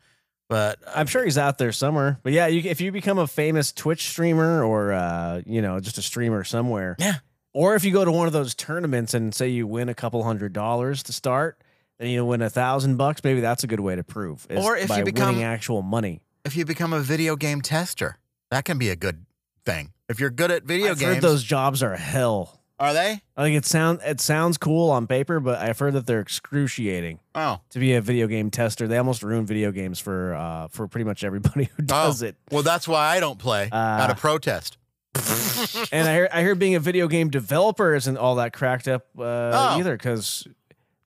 But 0.49 0.79
uh, 0.87 0.93
I'm 0.97 1.07
sure 1.07 1.25
he's 1.25 1.39
out 1.39 1.59
there 1.59 1.73
somewhere. 1.73 2.19
But 2.23 2.33
yeah, 2.33 2.47
you, 2.47 2.69
if 2.71 2.81
you 2.81 2.93
become 2.93 3.19
a 3.19 3.27
famous 3.27 3.73
Twitch 3.73 4.09
streamer 4.09 4.65
or 4.65 4.93
uh, 4.93 5.43
you 5.45 5.61
know 5.63 5.81
just 5.81 5.99
a 5.99 6.03
streamer 6.03 6.45
somewhere, 6.45 6.97
Yeah. 6.99 7.15
Or 7.53 7.75
if 7.75 7.85
you 7.85 7.91
go 7.93 8.05
to 8.05 8.13
one 8.13 8.27
of 8.27 8.35
those 8.35 8.55
tournaments 8.55 9.15
and 9.15 9.35
say 9.35 9.49
you 9.49 9.67
win 9.67 9.89
a 9.89 9.95
couple 9.95 10.23
hundred 10.23 10.53
dollars 10.53 11.03
to 11.05 11.13
start, 11.15 11.59
then 11.99 12.09
you 12.11 12.23
win 12.25 12.43
a 12.43 12.51
thousand 12.51 12.97
bucks. 12.99 13.25
Maybe 13.25 13.41
that's 13.41 13.65
a 13.65 13.67
good 13.67 13.81
way 13.81 13.97
to 13.97 14.05
prove. 14.05 14.47
is 14.51 14.63
Or 14.63 14.77
if 14.77 14.95
you 14.95 15.05
become- 15.05 15.41
actual 15.41 15.81
money. 15.81 16.21
if 16.45 16.55
you 16.55 16.65
become 16.67 16.93
a 16.93 17.01
video 17.01 17.35
game 17.35 17.63
tester, 17.63 18.19
that 18.51 18.67
can 18.67 18.77
be 18.79 18.91
a 18.91 18.97
good 18.97 19.25
thing. 19.65 19.93
If 20.09 20.21
you're 20.21 20.29
good 20.31 20.51
at 20.51 20.65
video 20.65 20.91
I've 20.91 20.99
games, 20.99 21.23
those 21.23 21.43
jobs 21.43 21.83
are 21.83 21.97
hell. 21.97 22.56
Are 22.79 22.93
they? 22.93 23.21
I 23.37 23.43
think 23.43 23.57
it 23.57 23.65
sound 23.67 24.01
it 24.05 24.21
sounds 24.21 24.59
cool 24.59 24.91
on 24.91 25.07
paper, 25.07 25.41
but 25.41 25.59
I've 25.59 25.79
heard 25.79 25.95
that 25.95 26.07
they're 26.07 26.21
excruciating 26.21 27.21
Oh, 27.35 27.61
to 27.71 27.79
be 27.79 27.95
a 27.95 28.01
video 28.01 28.27
game 28.27 28.51
tester. 28.51 28.87
They 28.89 28.99
almost 28.99 29.23
ruin 29.23 29.47
video 29.47 29.73
games 29.73 29.99
for 29.99 30.35
uh, 30.35 30.69
for 30.69 30.87
pretty 30.89 31.05
much 31.05 31.25
everybody 31.25 31.71
who 31.77 31.83
does 31.83 32.23
Oh. 32.23 32.27
it. 32.27 32.37
well, 32.51 32.63
that's 32.63 32.87
why 32.87 33.07
I 33.17 33.21
don't 33.21 33.39
play 33.39 33.69
out 33.73 34.11
Uh, 34.11 34.13
of 34.13 34.19
protest. 34.19 34.77
And 35.93 36.07
I 36.09 36.13
hear 36.15 36.29
I 36.33 36.41
hear 36.43 36.55
being 36.55 36.75
a 36.75 36.81
video 36.81 37.09
game 37.09 37.31
developer 37.31 37.95
isn't 37.95 38.17
all 38.19 38.35
that 38.37 38.53
cracked 38.53 38.87
up 38.89 39.07
uh, 39.19 39.23
Oh. 39.23 39.79
either 39.79 39.97
because 39.97 40.47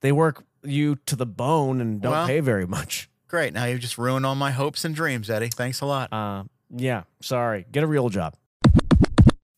they 0.01 0.11
work 0.11 0.43
you 0.63 0.97
to 1.05 1.15
the 1.15 1.25
bone 1.25 1.79
and 1.81 2.01
don't 2.01 2.11
Well. 2.11 2.27
pay 2.27 2.39
very 2.41 2.67
much. 2.67 3.09
Great. 3.27 3.53
Now 3.53 3.63
you've 3.65 3.79
just 3.79 3.97
ruined 3.97 4.25
all 4.25 4.35
my 4.35 4.51
hopes 4.51 4.83
and 4.83 4.93
dreams, 4.93 5.29
Eddie. 5.29 5.47
Thanks 5.47 5.79
a 5.79 5.85
lot. 5.85 6.11
Uh, 6.11 6.43
yeah, 6.75 7.03
sorry. 7.21 7.65
Get 7.71 7.83
a 7.83 7.87
real 7.87 8.09
job. 8.09 8.35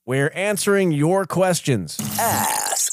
We're 0.05 0.31
answering 0.35 0.91
your 0.91 1.25
questions. 1.25 1.97
Ask. 2.19 2.91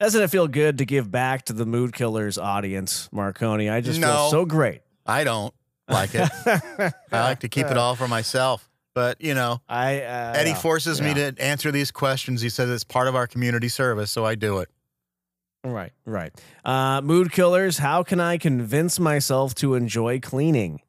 Doesn't 0.00 0.22
it 0.22 0.30
feel 0.30 0.48
good 0.48 0.78
to 0.78 0.86
give 0.86 1.10
back 1.10 1.44
to 1.46 1.52
the 1.52 1.66
Mood 1.66 1.92
Killers 1.92 2.38
audience, 2.38 3.10
Marconi? 3.12 3.68
I 3.68 3.82
just 3.82 4.00
No. 4.00 4.06
feel 4.08 4.30
so 4.30 4.44
great. 4.46 4.80
I 5.04 5.24
don't 5.24 5.52
like 5.88 6.14
it. 6.14 6.30
I 7.12 7.20
like 7.22 7.40
to 7.40 7.50
keep 7.50 7.66
it 7.66 7.76
all 7.76 7.96
for 7.96 8.08
myself. 8.08 8.66
But 8.94 9.20
you 9.20 9.34
know, 9.34 9.60
I 9.68 10.00
uh, 10.00 10.32
Eddie 10.36 10.50
yeah, 10.50 10.56
forces 10.56 11.02
me 11.02 11.12
to 11.14 11.34
answer 11.38 11.70
these 11.70 11.90
questions. 11.90 12.40
He 12.40 12.48
says 12.48 12.70
it's 12.70 12.82
part 12.82 13.08
of 13.08 13.14
our 13.14 13.26
community 13.26 13.68
service, 13.68 14.10
so 14.10 14.24
I 14.24 14.34
do 14.36 14.58
it. 14.60 14.70
Right, 15.62 15.92
right. 16.06 16.32
Uh, 16.64 17.02
mood 17.02 17.30
killers. 17.30 17.76
How 17.78 18.02
can 18.02 18.18
I 18.20 18.38
convince 18.38 18.98
myself 18.98 19.54
to 19.56 19.74
enjoy 19.74 20.18
cleaning? 20.18 20.80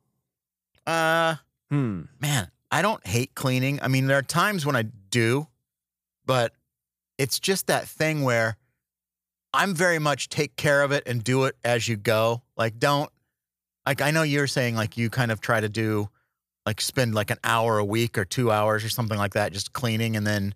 Uh, 0.87 1.35
Hmm. 1.71 2.01
man, 2.19 2.51
I 2.69 2.81
don't 2.81 3.05
hate 3.07 3.33
cleaning. 3.33 3.79
I 3.81 3.87
mean, 3.87 4.07
there 4.07 4.17
are 4.17 4.21
times 4.23 4.65
when 4.65 4.75
I 4.75 4.83
do, 4.83 5.47
but 6.25 6.53
it's 7.17 7.39
just 7.39 7.67
that 7.67 7.87
thing 7.87 8.23
where 8.23 8.57
I'm 9.53 9.73
very 9.73 9.97
much 9.99 10.29
take 10.29 10.55
care 10.55 10.83
of 10.83 10.91
it 10.91 11.03
and 11.07 11.23
do 11.23 11.45
it 11.45 11.55
as 11.63 11.87
you 11.87 11.95
go. 11.95 12.41
Like, 12.57 12.77
don't, 12.77 13.09
like, 13.85 14.01
I 14.01 14.11
know 14.11 14.23
you're 14.23 14.47
saying, 14.47 14.75
like, 14.75 14.97
you 14.97 15.09
kind 15.09 15.31
of 15.31 15.39
try 15.41 15.59
to 15.61 15.69
do, 15.69 16.09
like, 16.65 16.81
spend 16.81 17.15
like 17.15 17.31
an 17.31 17.37
hour 17.43 17.77
a 17.77 17.85
week 17.85 18.17
or 18.17 18.25
two 18.25 18.51
hours 18.51 18.83
or 18.83 18.89
something 18.89 19.17
like 19.17 19.33
that, 19.33 19.51
just 19.53 19.73
cleaning 19.73 20.15
and 20.15 20.27
then, 20.27 20.53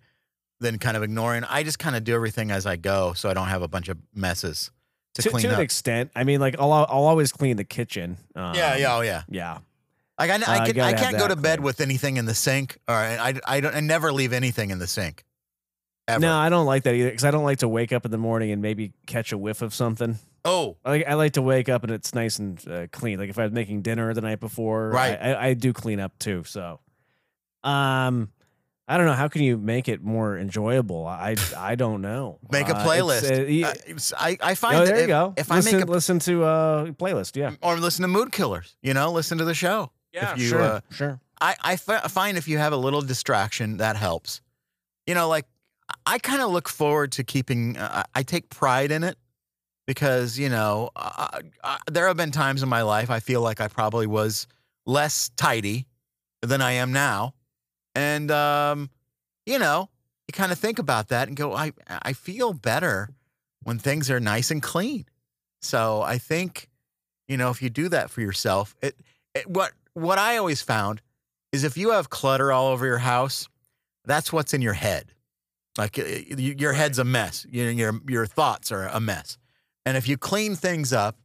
then 0.60 0.78
kind 0.78 0.96
of 0.96 1.02
ignoring. 1.02 1.44
I 1.44 1.62
just 1.62 1.78
kind 1.78 1.96
of 1.96 2.04
do 2.04 2.14
everything 2.14 2.50
as 2.50 2.66
I 2.66 2.76
go 2.76 3.12
so 3.14 3.28
I 3.30 3.34
don't 3.34 3.48
have 3.48 3.62
a 3.62 3.68
bunch 3.68 3.88
of 3.88 3.98
messes 4.14 4.70
to, 5.14 5.22
To, 5.22 5.30
clean 5.30 5.42
to 5.44 5.48
up. 5.50 5.56
an 5.56 5.62
extent, 5.62 6.10
I 6.14 6.24
mean, 6.24 6.40
like 6.40 6.56
I'll 6.58 6.72
I'll 6.72 7.04
always 7.04 7.32
clean 7.32 7.56
the 7.56 7.64
kitchen. 7.64 8.18
Um, 8.34 8.54
yeah, 8.54 8.76
yeah, 8.76 8.96
oh, 8.96 9.00
yeah. 9.00 9.22
yeah. 9.28 9.58
Like 10.18 10.30
I, 10.30 10.34
Uh, 10.36 10.38
I, 10.46 10.66
can, 10.66 10.74
gotta 10.76 10.82
I 10.82 10.92
can't 10.98 11.18
go 11.18 11.28
to 11.28 11.36
bed 11.36 11.60
with 11.60 11.80
anything 11.80 12.16
in 12.16 12.24
the 12.24 12.34
sink, 12.34 12.78
or 12.88 12.94
I, 12.94 13.34
I, 13.46 13.60
don't, 13.60 13.74
I 13.74 13.80
never 13.80 14.12
leave 14.12 14.32
anything 14.32 14.70
in 14.70 14.78
the 14.78 14.86
sink. 14.86 15.24
Ever. 16.08 16.20
No, 16.20 16.36
I 16.36 16.48
don't 16.48 16.66
like 16.66 16.84
that 16.84 16.94
either 16.94 17.10
because 17.10 17.24
I 17.24 17.32
don't 17.32 17.42
like 17.44 17.58
to 17.58 17.68
wake 17.68 17.92
up 17.92 18.04
in 18.04 18.12
the 18.12 18.18
morning 18.18 18.52
and 18.52 18.62
maybe 18.62 18.92
catch 19.06 19.32
a 19.32 19.38
whiff 19.38 19.60
of 19.60 19.74
something. 19.74 20.18
Oh, 20.44 20.76
I 20.84 20.90
like, 20.90 21.06
I 21.08 21.14
like 21.14 21.32
to 21.32 21.42
wake 21.42 21.68
up 21.68 21.82
and 21.82 21.90
it's 21.90 22.14
nice 22.14 22.38
and 22.38 22.62
uh, 22.68 22.86
clean. 22.92 23.18
Like 23.18 23.28
if 23.28 23.38
I 23.38 23.42
was 23.42 23.52
making 23.52 23.82
dinner 23.82 24.14
the 24.14 24.20
night 24.20 24.38
before, 24.38 24.90
Right. 24.90 25.18
I, 25.20 25.48
I, 25.48 25.54
do 25.54 25.72
clean 25.72 25.98
up 25.98 26.16
too. 26.20 26.44
So, 26.44 26.78
um, 27.64 28.30
I 28.86 28.96
don't 28.96 29.06
know. 29.06 29.14
How 29.14 29.26
can 29.26 29.42
you 29.42 29.56
make 29.58 29.88
it 29.88 30.00
more 30.00 30.38
enjoyable? 30.38 31.04
I 31.06 31.34
I 31.56 31.74
don't 31.74 32.02
know. 32.02 32.38
make 32.52 32.68
a 32.68 32.76
Uh, 32.76 32.78
it's, 32.78 32.88
playlist. 32.88 33.32
uh, 33.32 33.44
y- 33.48 33.68
Uh, 33.68 33.74
it's- 33.88 34.12
I, 34.16 34.38
I 34.40 34.54
find 34.54 34.76
oh, 34.76 34.78
that 34.80 34.86
there 34.86 34.94
if, 34.96 35.00
you 35.02 35.06
go. 35.08 35.34
if 35.36 35.50
listen, 35.50 35.74
I 35.74 35.78
make 35.78 35.88
a 35.88 35.90
listen 35.90 36.18
to 36.20 36.44
uh 36.44 36.84
playlist, 36.92 37.34
yeah, 37.34 37.50
or 37.62 37.76
listen 37.78 38.02
to 38.02 38.08
Mood 38.08 38.30
Killers, 38.30 38.76
you 38.80 38.94
know, 38.94 39.10
listen 39.10 39.38
to 39.38 39.44
the 39.44 39.54
show. 39.54 39.90
If 40.16 40.38
you, 40.38 40.48
sure, 40.48 40.60
uh, 40.60 40.80
sure. 40.90 41.20
I, 41.40 41.54
I 41.62 41.76
find 41.76 42.38
if 42.38 42.48
you 42.48 42.58
have 42.58 42.72
a 42.72 42.76
little 42.76 43.02
distraction, 43.02 43.76
that 43.78 43.96
helps. 43.96 44.40
You 45.06 45.14
know, 45.14 45.28
like 45.28 45.46
I 46.04 46.18
kind 46.18 46.42
of 46.42 46.50
look 46.50 46.68
forward 46.68 47.12
to 47.12 47.24
keeping. 47.24 47.76
Uh, 47.76 48.04
I 48.14 48.22
take 48.22 48.48
pride 48.48 48.90
in 48.90 49.04
it 49.04 49.16
because 49.86 50.38
you 50.38 50.48
know 50.48 50.90
uh, 50.96 51.40
uh, 51.62 51.78
there 51.90 52.06
have 52.06 52.16
been 52.16 52.32
times 52.32 52.62
in 52.62 52.68
my 52.68 52.82
life 52.82 53.10
I 53.10 53.20
feel 53.20 53.40
like 53.40 53.60
I 53.60 53.68
probably 53.68 54.06
was 54.06 54.46
less 54.84 55.30
tidy 55.36 55.86
than 56.42 56.60
I 56.60 56.72
am 56.72 56.92
now, 56.92 57.34
and 57.94 58.30
um, 58.30 58.90
you 59.44 59.58
know, 59.58 59.88
you 60.26 60.32
kind 60.32 60.52
of 60.52 60.58
think 60.58 60.78
about 60.78 61.08
that 61.08 61.28
and 61.28 61.36
go, 61.36 61.52
I 61.52 61.72
I 61.88 62.12
feel 62.14 62.52
better 62.52 63.10
when 63.62 63.78
things 63.78 64.10
are 64.10 64.20
nice 64.20 64.50
and 64.50 64.62
clean. 64.62 65.06
So 65.60 66.02
I 66.02 66.18
think 66.18 66.68
you 67.28 67.36
know, 67.36 67.50
if 67.50 67.60
you 67.62 67.70
do 67.70 67.88
that 67.88 68.10
for 68.10 68.20
yourself, 68.20 68.74
it, 68.82 68.96
it 69.34 69.48
what 69.48 69.72
what 69.96 70.18
I 70.18 70.36
always 70.36 70.60
found 70.60 71.00
is 71.52 71.64
if 71.64 71.78
you 71.78 71.92
have 71.92 72.10
clutter 72.10 72.52
all 72.52 72.66
over 72.66 72.84
your 72.84 72.98
house, 72.98 73.48
that's 74.04 74.30
what's 74.30 74.52
in 74.52 74.60
your 74.60 74.74
head. 74.74 75.12
Like 75.78 75.98
uh, 75.98 76.02
your 76.36 76.74
head's 76.74 76.98
a 76.98 77.04
mess. 77.04 77.46
Your 77.50 77.70
your 77.70 78.00
your 78.06 78.26
thoughts 78.26 78.70
are 78.70 78.88
a 78.88 79.00
mess. 79.00 79.38
And 79.86 79.96
if 79.96 80.06
you 80.06 80.18
clean 80.18 80.54
things 80.54 80.92
up, 80.92 81.16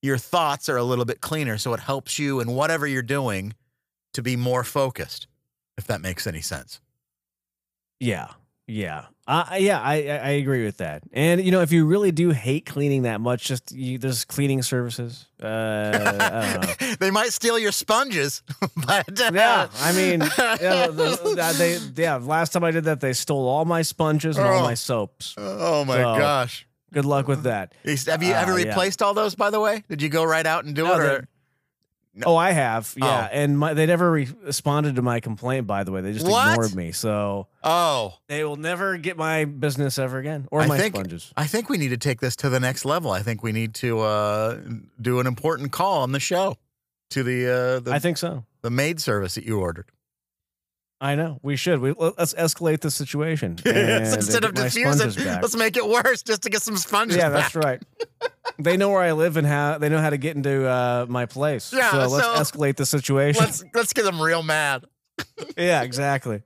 your 0.00 0.16
thoughts 0.16 0.68
are 0.70 0.78
a 0.78 0.82
little 0.82 1.04
bit 1.04 1.20
cleaner, 1.20 1.58
so 1.58 1.74
it 1.74 1.80
helps 1.80 2.18
you 2.18 2.40
in 2.40 2.52
whatever 2.52 2.86
you're 2.86 3.02
doing 3.02 3.54
to 4.14 4.22
be 4.22 4.34
more 4.34 4.64
focused. 4.64 5.26
If 5.76 5.86
that 5.86 6.00
makes 6.00 6.26
any 6.26 6.40
sense. 6.40 6.80
Yeah. 8.00 8.28
Yeah. 8.68 9.04
Uh, 9.28 9.44
yeah, 9.58 9.80
I, 9.80 9.94
I 9.94 10.30
agree 10.38 10.64
with 10.64 10.76
that. 10.78 11.02
And 11.12 11.40
you 11.44 11.50
know, 11.50 11.60
if 11.60 11.72
you 11.72 11.84
really 11.86 12.10
do 12.12 12.30
hate 12.30 12.66
cleaning 12.66 13.02
that 13.02 13.20
much, 13.20 13.44
just 13.44 13.72
you, 13.72 13.98
there's 13.98 14.24
cleaning 14.24 14.62
services. 14.62 15.26
Uh, 15.42 15.46
I 15.46 16.52
don't 16.60 16.80
know. 16.80 16.94
they 17.00 17.10
might 17.10 17.32
steal 17.32 17.58
your 17.58 17.72
sponges, 17.72 18.42
but 18.86 19.20
uh, 19.20 19.30
Yeah, 19.32 19.68
I 19.80 19.92
mean, 19.92 20.20
yeah, 20.38 20.86
the, 20.88 21.54
they 21.58 22.02
yeah. 22.02 22.16
Last 22.16 22.52
time 22.52 22.64
I 22.64 22.70
did 22.70 22.84
that, 22.84 23.00
they 23.00 23.12
stole 23.12 23.48
all 23.48 23.64
my 23.64 23.82
sponges 23.82 24.36
and 24.36 24.46
all 24.46 24.58
Oh. 24.60 24.62
my 24.62 24.74
soaps. 24.74 25.34
oh 25.38 25.84
my 25.84 25.96
So- 25.96 26.18
gosh. 26.18 26.66
Good 26.92 27.04
luck 27.04 27.26
with 27.28 27.42
that. 27.42 27.74
Have 27.84 28.22
you 28.22 28.32
ever 28.32 28.52
Uh, 28.52 28.56
yeah. 28.58 28.68
replaced 28.68 29.02
all 29.02 29.12
those? 29.12 29.34
By 29.34 29.50
the 29.50 29.60
way, 29.60 29.82
did 29.88 30.00
you 30.00 30.08
go 30.08 30.24
right 30.24 30.46
out 30.46 30.64
and 30.64 30.74
do 30.74 30.84
No, 30.84 30.98
it? 31.00 31.24
Or? 32.18 32.22
Oh, 32.32 32.36
I 32.36 32.52
have. 32.52 32.94
Yeah, 32.96 33.28
Oh. 33.30 33.34
and 33.34 33.58
my, 33.58 33.74
they 33.74 33.84
never 33.86 34.10
re- 34.10 34.28
responded 34.44 34.96
to 34.96 35.02
my 35.02 35.20
complaint. 35.20 35.66
By 35.66 35.84
the 35.84 35.92
way, 35.92 36.00
they 36.00 36.12
just 36.12 36.26
What? 36.26 36.48
ignored 36.52 36.74
me. 36.74 36.92
So 36.92 37.48
Oh, 37.62 38.14
they 38.28 38.42
will 38.44 38.56
never 38.56 38.96
get 38.96 39.16
my 39.18 39.44
business 39.44 39.98
ever 39.98 40.18
again 40.18 40.48
or 40.50 40.62
I 40.62 40.66
my 40.66 40.78
think 40.78 40.94
sponges. 40.96 41.32
I 41.36 41.46
think 41.46 41.68
we 41.68 41.76
need 41.78 41.90
to 41.90 41.98
take 41.98 42.20
this 42.20 42.34
to 42.36 42.48
the 42.48 42.60
next 42.60 42.84
level. 42.84 43.10
I 43.10 43.20
think 43.22 43.42
we 43.42 43.52
need 43.52 43.74
to 43.76 44.00
uh, 44.00 44.58
do 45.00 45.20
an 45.20 45.26
important 45.26 45.72
call 45.72 46.02
on 46.02 46.12
the 46.12 46.20
show 46.20 46.56
to 47.10 47.22
the 47.22 47.46
uh, 47.46 47.80
the, 47.80 47.92
I 47.92 47.98
think 47.98 48.16
so. 48.18 48.44
the 48.62 48.70
maid 48.70 49.00
service 49.00 49.34
that 49.34 49.44
you 49.44 49.58
ordered. 49.60 49.90
I 51.00 51.14
know 51.14 51.38
we 51.42 51.56
should. 51.56 51.80
We 51.80 51.92
let's 51.92 52.32
escalate 52.34 52.80
the 52.80 52.90
situation 52.90 53.58
Yes, 53.66 54.14
Instead 54.14 54.44
of 54.44 54.54
diffusing, 54.54 55.14
let's 55.24 55.54
make 55.56 55.76
it 55.76 55.86
worse 55.86 56.22
just 56.22 56.42
to 56.42 56.50
get 56.50 56.62
some 56.62 56.76
sponges 56.76 57.18
Yeah, 57.18 57.28
back. 57.28 57.52
that's 57.52 57.54
right. 57.54 57.82
they 58.58 58.78
know 58.78 58.88
where 58.90 59.02
I 59.02 59.12
live 59.12 59.36
and 59.36 59.46
how 59.46 59.76
they 59.76 59.90
know 59.90 60.00
how 60.00 60.10
to 60.10 60.16
get 60.16 60.36
into 60.36 60.66
uh, 60.66 61.04
my 61.08 61.26
place. 61.26 61.72
Yeah, 61.72 61.90
so 61.90 61.98
let's 62.08 62.50
so- 62.50 62.58
escalate 62.58 62.76
the 62.76 62.86
situation. 62.86 63.44
Let's 63.44 63.62
let's 63.74 63.92
get 63.92 64.04
them 64.04 64.20
real 64.20 64.42
mad. 64.42 64.84
yeah, 65.56 65.82
exactly. 65.82 66.42